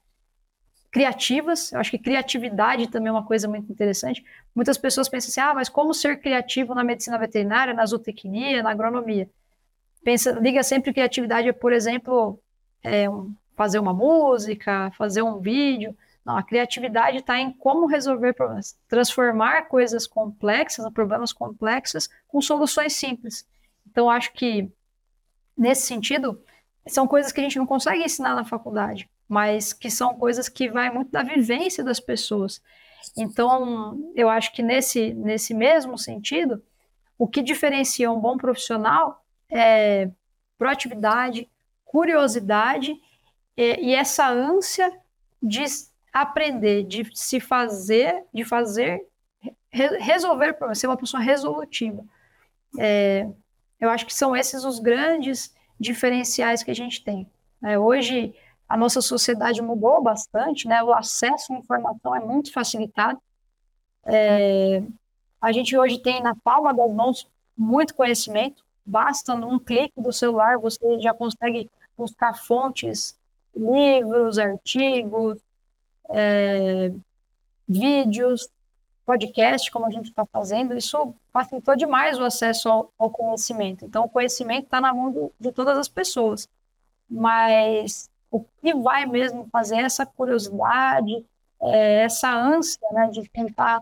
criativas. 0.93 1.73
Eu 1.73 1.79
acho 1.81 1.91
que 1.91 1.97
criatividade 1.97 2.87
também 2.87 3.09
é 3.09 3.11
uma 3.11 3.25
coisa 3.25 3.47
muito 3.49 3.69
interessante. 3.69 4.23
Muitas 4.55 4.77
pessoas 4.77 5.09
pensam 5.09 5.29
assim: 5.29 5.41
ah, 5.41 5.53
mas 5.53 5.67
como 5.67 5.93
ser 5.93 6.21
criativo 6.21 6.73
na 6.73 6.83
medicina 6.83 7.17
veterinária, 7.17 7.73
na 7.73 7.85
zootecnia, 7.85 8.63
na 8.63 8.71
agronomia? 8.71 9.27
pensa, 10.03 10.31
liga 10.31 10.61
sempre 10.61 10.93
criatividade, 10.93 11.51
por 11.53 11.71
exemplo, 11.71 12.39
é, 12.83 13.05
fazer 13.55 13.79
uma 13.79 13.93
música, 13.93 14.91
fazer 14.97 15.21
um 15.21 15.39
vídeo. 15.39 15.95
Não, 16.25 16.37
a 16.37 16.43
criatividade 16.43 17.17
está 17.17 17.39
em 17.39 17.51
como 17.51 17.85
resolver 17.85 18.33
problemas, 18.33 18.77
transformar 18.87 19.63
coisas 19.63 20.05
complexas, 20.05 20.91
problemas 20.93 21.33
complexos, 21.33 22.09
com 22.27 22.41
soluções 22.41 22.93
simples. 22.93 23.45
Então, 23.89 24.09
acho 24.09 24.31
que, 24.33 24.71
nesse 25.57 25.83
sentido, 25.83 26.41
são 26.87 27.07
coisas 27.07 27.31
que 27.31 27.39
a 27.39 27.43
gente 27.43 27.57
não 27.57 27.65
consegue 27.65 28.03
ensinar 28.03 28.35
na 28.35 28.45
faculdade, 28.45 29.09
mas 29.27 29.73
que 29.73 29.89
são 29.89 30.15
coisas 30.15 30.49
que 30.49 30.69
vai 30.69 30.89
muito 30.89 31.11
da 31.11 31.23
vivência 31.23 31.83
das 31.83 31.99
pessoas. 31.99 32.61
Então, 33.17 34.11
eu 34.15 34.29
acho 34.29 34.53
que 34.53 34.61
nesse, 34.61 35.13
nesse 35.13 35.53
mesmo 35.53 35.97
sentido, 35.97 36.63
o 37.17 37.27
que 37.27 37.41
diferencia 37.41 38.11
um 38.11 38.19
bom 38.19 38.37
profissional 38.37 39.23
é 39.49 40.09
proatividade, 40.57 41.49
curiosidade 41.83 42.95
e, 43.55 43.89
e 43.89 43.95
essa 43.95 44.27
ânsia 44.29 44.91
de 45.41 45.63
aprender, 46.11 46.83
de 46.83 47.09
se 47.13 47.39
fazer, 47.39 48.23
de 48.33 48.45
fazer, 48.45 49.05
re, 49.69 49.97
resolver 49.97 50.53
problemas, 50.53 50.79
ser 50.79 50.87
uma 50.87 50.97
pessoa 50.97 51.21
resolutiva. 51.21 52.03
É, 52.79 53.27
eu 53.79 53.89
acho 53.89 54.05
que 54.05 54.13
são 54.13 54.35
esses 54.35 54.63
os 54.63 54.79
grandes 54.79 55.53
diferenciais 55.79 56.63
que 56.63 56.71
a 56.71 56.75
gente 56.75 57.03
tem. 57.03 57.29
É, 57.63 57.77
hoje, 57.77 58.33
a 58.73 58.77
nossa 58.77 59.01
sociedade 59.01 59.61
mudou 59.61 60.01
bastante, 60.01 60.67
né? 60.67 60.81
O 60.81 60.91
acesso 60.91 61.53
à 61.53 61.57
informação 61.57 62.15
é 62.15 62.19
muito 62.19 62.51
facilitado. 62.51 63.21
É, 64.03 64.81
a 65.39 65.51
gente 65.51 65.77
hoje 65.77 65.99
tem 65.99 66.23
na 66.23 66.33
palma 66.43 66.73
das 66.73 66.91
mãos 66.91 67.27
muito 67.55 67.93
conhecimento. 67.93 68.63
Basta 68.83 69.35
num 69.35 69.59
clique 69.59 70.01
do 70.01 70.11
celular 70.11 70.57
você 70.57 70.99
já 70.99 71.13
consegue 71.13 71.69
buscar 71.95 72.33
fontes, 72.33 73.15
livros, 73.55 74.39
artigos, 74.39 75.37
é, 76.09 76.91
vídeos, 77.69 78.49
podcast, 79.05 79.69
como 79.69 79.85
a 79.85 79.91
gente 79.91 80.09
está 80.09 80.25
fazendo. 80.25 80.75
Isso 80.75 81.13
facilitou 81.31 81.75
demais 81.75 82.17
o 82.17 82.23
acesso 82.23 82.67
ao, 82.69 82.91
ao 82.97 83.11
conhecimento. 83.11 83.85
Então, 83.85 84.05
o 84.05 84.09
conhecimento 84.09 84.63
está 84.63 84.81
na 84.81 84.91
mão 84.91 85.31
de 85.39 85.51
todas 85.51 85.77
as 85.77 85.87
pessoas. 85.87 86.49
Mas 87.07 88.09
o 88.33 88.43
que 88.59 88.73
vai 88.73 89.05
mesmo 89.05 89.47
fazer 89.51 89.77
essa 89.77 90.07
curiosidade, 90.07 91.23
é, 91.61 92.01
essa 92.01 92.35
ânsia 92.35 92.81
né, 92.91 93.07
de 93.11 93.29
tentar 93.29 93.79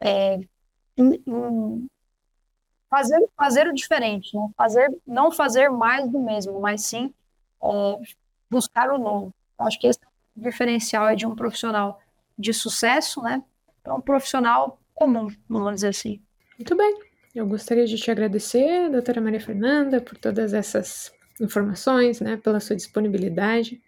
é, 0.00 0.40
fazer, 2.88 3.28
fazer 3.36 3.68
o 3.68 3.74
diferente, 3.74 4.34
né? 4.34 4.48
fazer, 4.56 4.90
não 5.06 5.30
fazer 5.30 5.68
mais 5.68 6.10
do 6.10 6.18
mesmo, 6.18 6.58
mas 6.58 6.80
sim 6.86 7.12
é, 7.62 7.98
buscar 8.50 8.90
o 8.90 8.96
novo. 8.96 9.34
Acho 9.58 9.78
que 9.78 9.86
esse 9.86 10.00
diferencial 10.34 11.06
é 11.06 11.14
de 11.14 11.26
um 11.26 11.36
profissional 11.36 12.00
de 12.38 12.54
sucesso, 12.54 13.20
né? 13.20 13.44
Para 13.82 13.94
um 13.94 14.00
profissional 14.00 14.80
comum, 14.94 15.28
vamos 15.46 15.74
dizer 15.74 15.88
assim. 15.88 16.18
Muito 16.58 16.74
bem. 16.74 16.98
Eu 17.34 17.46
gostaria 17.46 17.86
de 17.86 17.96
te 17.96 18.10
agradecer, 18.10 18.88
doutora 18.88 19.20
Maria 19.20 19.40
Fernanda, 19.40 20.00
por 20.00 20.16
todas 20.16 20.54
essas 20.54 21.12
informações, 21.40 22.20
né, 22.20 22.36
pela 22.36 22.60
sua 22.60 22.76
disponibilidade. 22.76 23.80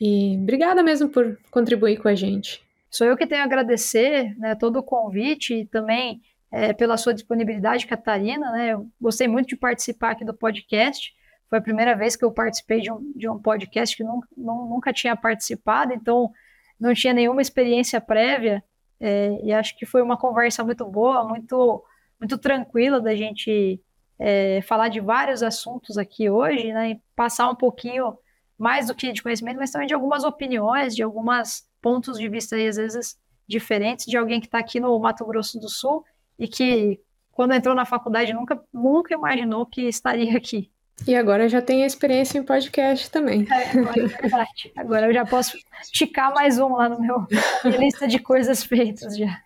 E 0.00 0.36
obrigada 0.36 0.82
mesmo 0.82 1.08
por 1.08 1.38
contribuir 1.50 1.98
com 1.98 2.08
a 2.08 2.14
gente. 2.14 2.62
Sou 2.90 3.06
eu 3.06 3.16
que 3.16 3.26
tenho 3.26 3.42
a 3.42 3.44
agradecer 3.44 4.36
né, 4.38 4.54
todo 4.54 4.78
o 4.78 4.82
convite 4.82 5.54
e 5.54 5.66
também 5.66 6.20
é, 6.50 6.72
pela 6.72 6.96
sua 6.96 7.14
disponibilidade, 7.14 7.86
Catarina. 7.86 8.50
Né, 8.52 8.72
eu 8.74 8.86
gostei 9.00 9.26
muito 9.26 9.48
de 9.48 9.56
participar 9.56 10.10
aqui 10.10 10.24
do 10.24 10.34
podcast. 10.34 11.14
Foi 11.48 11.58
a 11.58 11.62
primeira 11.62 11.94
vez 11.94 12.16
que 12.16 12.24
eu 12.24 12.32
participei 12.32 12.80
de 12.80 12.90
um, 12.90 13.12
de 13.14 13.28
um 13.28 13.38
podcast 13.38 13.96
que 13.96 14.04
nunca, 14.04 14.28
nunca 14.36 14.92
tinha 14.92 15.14
participado, 15.14 15.92
então 15.92 16.30
não 16.78 16.94
tinha 16.94 17.14
nenhuma 17.14 17.40
experiência 17.40 18.00
prévia. 18.00 18.62
É, 18.98 19.38
e 19.42 19.52
acho 19.52 19.76
que 19.76 19.86
foi 19.86 20.02
uma 20.02 20.16
conversa 20.16 20.62
muito 20.62 20.84
boa, 20.84 21.26
muito, 21.26 21.84
muito 22.20 22.38
tranquila 22.38 23.00
da 23.00 23.14
gente 23.14 23.80
é, 24.24 24.62
falar 24.62 24.88
de 24.88 25.00
vários 25.00 25.42
assuntos 25.42 25.98
aqui 25.98 26.30
hoje, 26.30 26.72
né, 26.72 26.90
e 26.92 27.00
passar 27.16 27.50
um 27.50 27.56
pouquinho 27.56 28.16
mais 28.56 28.86
do 28.86 28.94
que 28.94 29.12
de 29.12 29.20
conhecimento, 29.20 29.56
mas 29.56 29.72
também 29.72 29.88
de 29.88 29.94
algumas 29.94 30.22
opiniões, 30.22 30.94
de 30.94 31.02
alguns 31.02 31.64
pontos 31.80 32.16
de 32.16 32.28
vista 32.28 32.54
aí, 32.54 32.68
às 32.68 32.76
vezes 32.76 33.18
diferentes 33.48 34.06
de 34.06 34.16
alguém 34.16 34.38
que 34.38 34.46
está 34.46 34.60
aqui 34.60 34.78
no 34.78 34.96
Mato 35.00 35.26
Grosso 35.26 35.58
do 35.58 35.68
Sul 35.68 36.04
e 36.38 36.46
que 36.46 37.00
quando 37.32 37.52
entrou 37.52 37.74
na 37.74 37.84
faculdade 37.84 38.32
nunca, 38.32 38.62
nunca 38.72 39.12
imaginou 39.12 39.66
que 39.66 39.82
estaria 39.88 40.36
aqui. 40.36 40.70
E 41.04 41.16
agora 41.16 41.48
já 41.48 41.60
tem 41.60 41.82
a 41.82 41.86
experiência 41.86 42.38
em 42.38 42.44
podcast 42.44 43.10
também. 43.10 43.44
É, 43.50 43.70
agora, 43.76 44.00
é 44.00 44.06
verdade. 44.06 44.72
agora 44.76 45.06
eu 45.08 45.14
já 45.14 45.26
posso 45.26 45.58
esticar 45.82 46.32
mais 46.32 46.60
um 46.60 46.76
lá 46.76 46.88
no 46.88 47.00
meu 47.00 47.26
lista 47.64 48.06
de 48.06 48.20
coisas 48.20 48.62
feitas 48.62 49.16
já. 49.16 49.40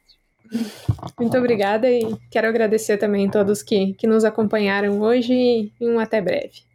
Muito 1.19 1.37
obrigada 1.37 1.91
e 1.91 2.17
quero 2.31 2.49
agradecer 2.49 2.99
também 2.99 3.29
a 3.29 3.31
todos 3.31 3.63
que, 3.63 3.95
que 3.95 4.07
nos 4.07 4.25
acompanharam 4.25 5.01
hoje 5.01 5.73
e 5.81 5.89
um 5.89 5.99
até 5.99 6.21
breve. 6.21 6.67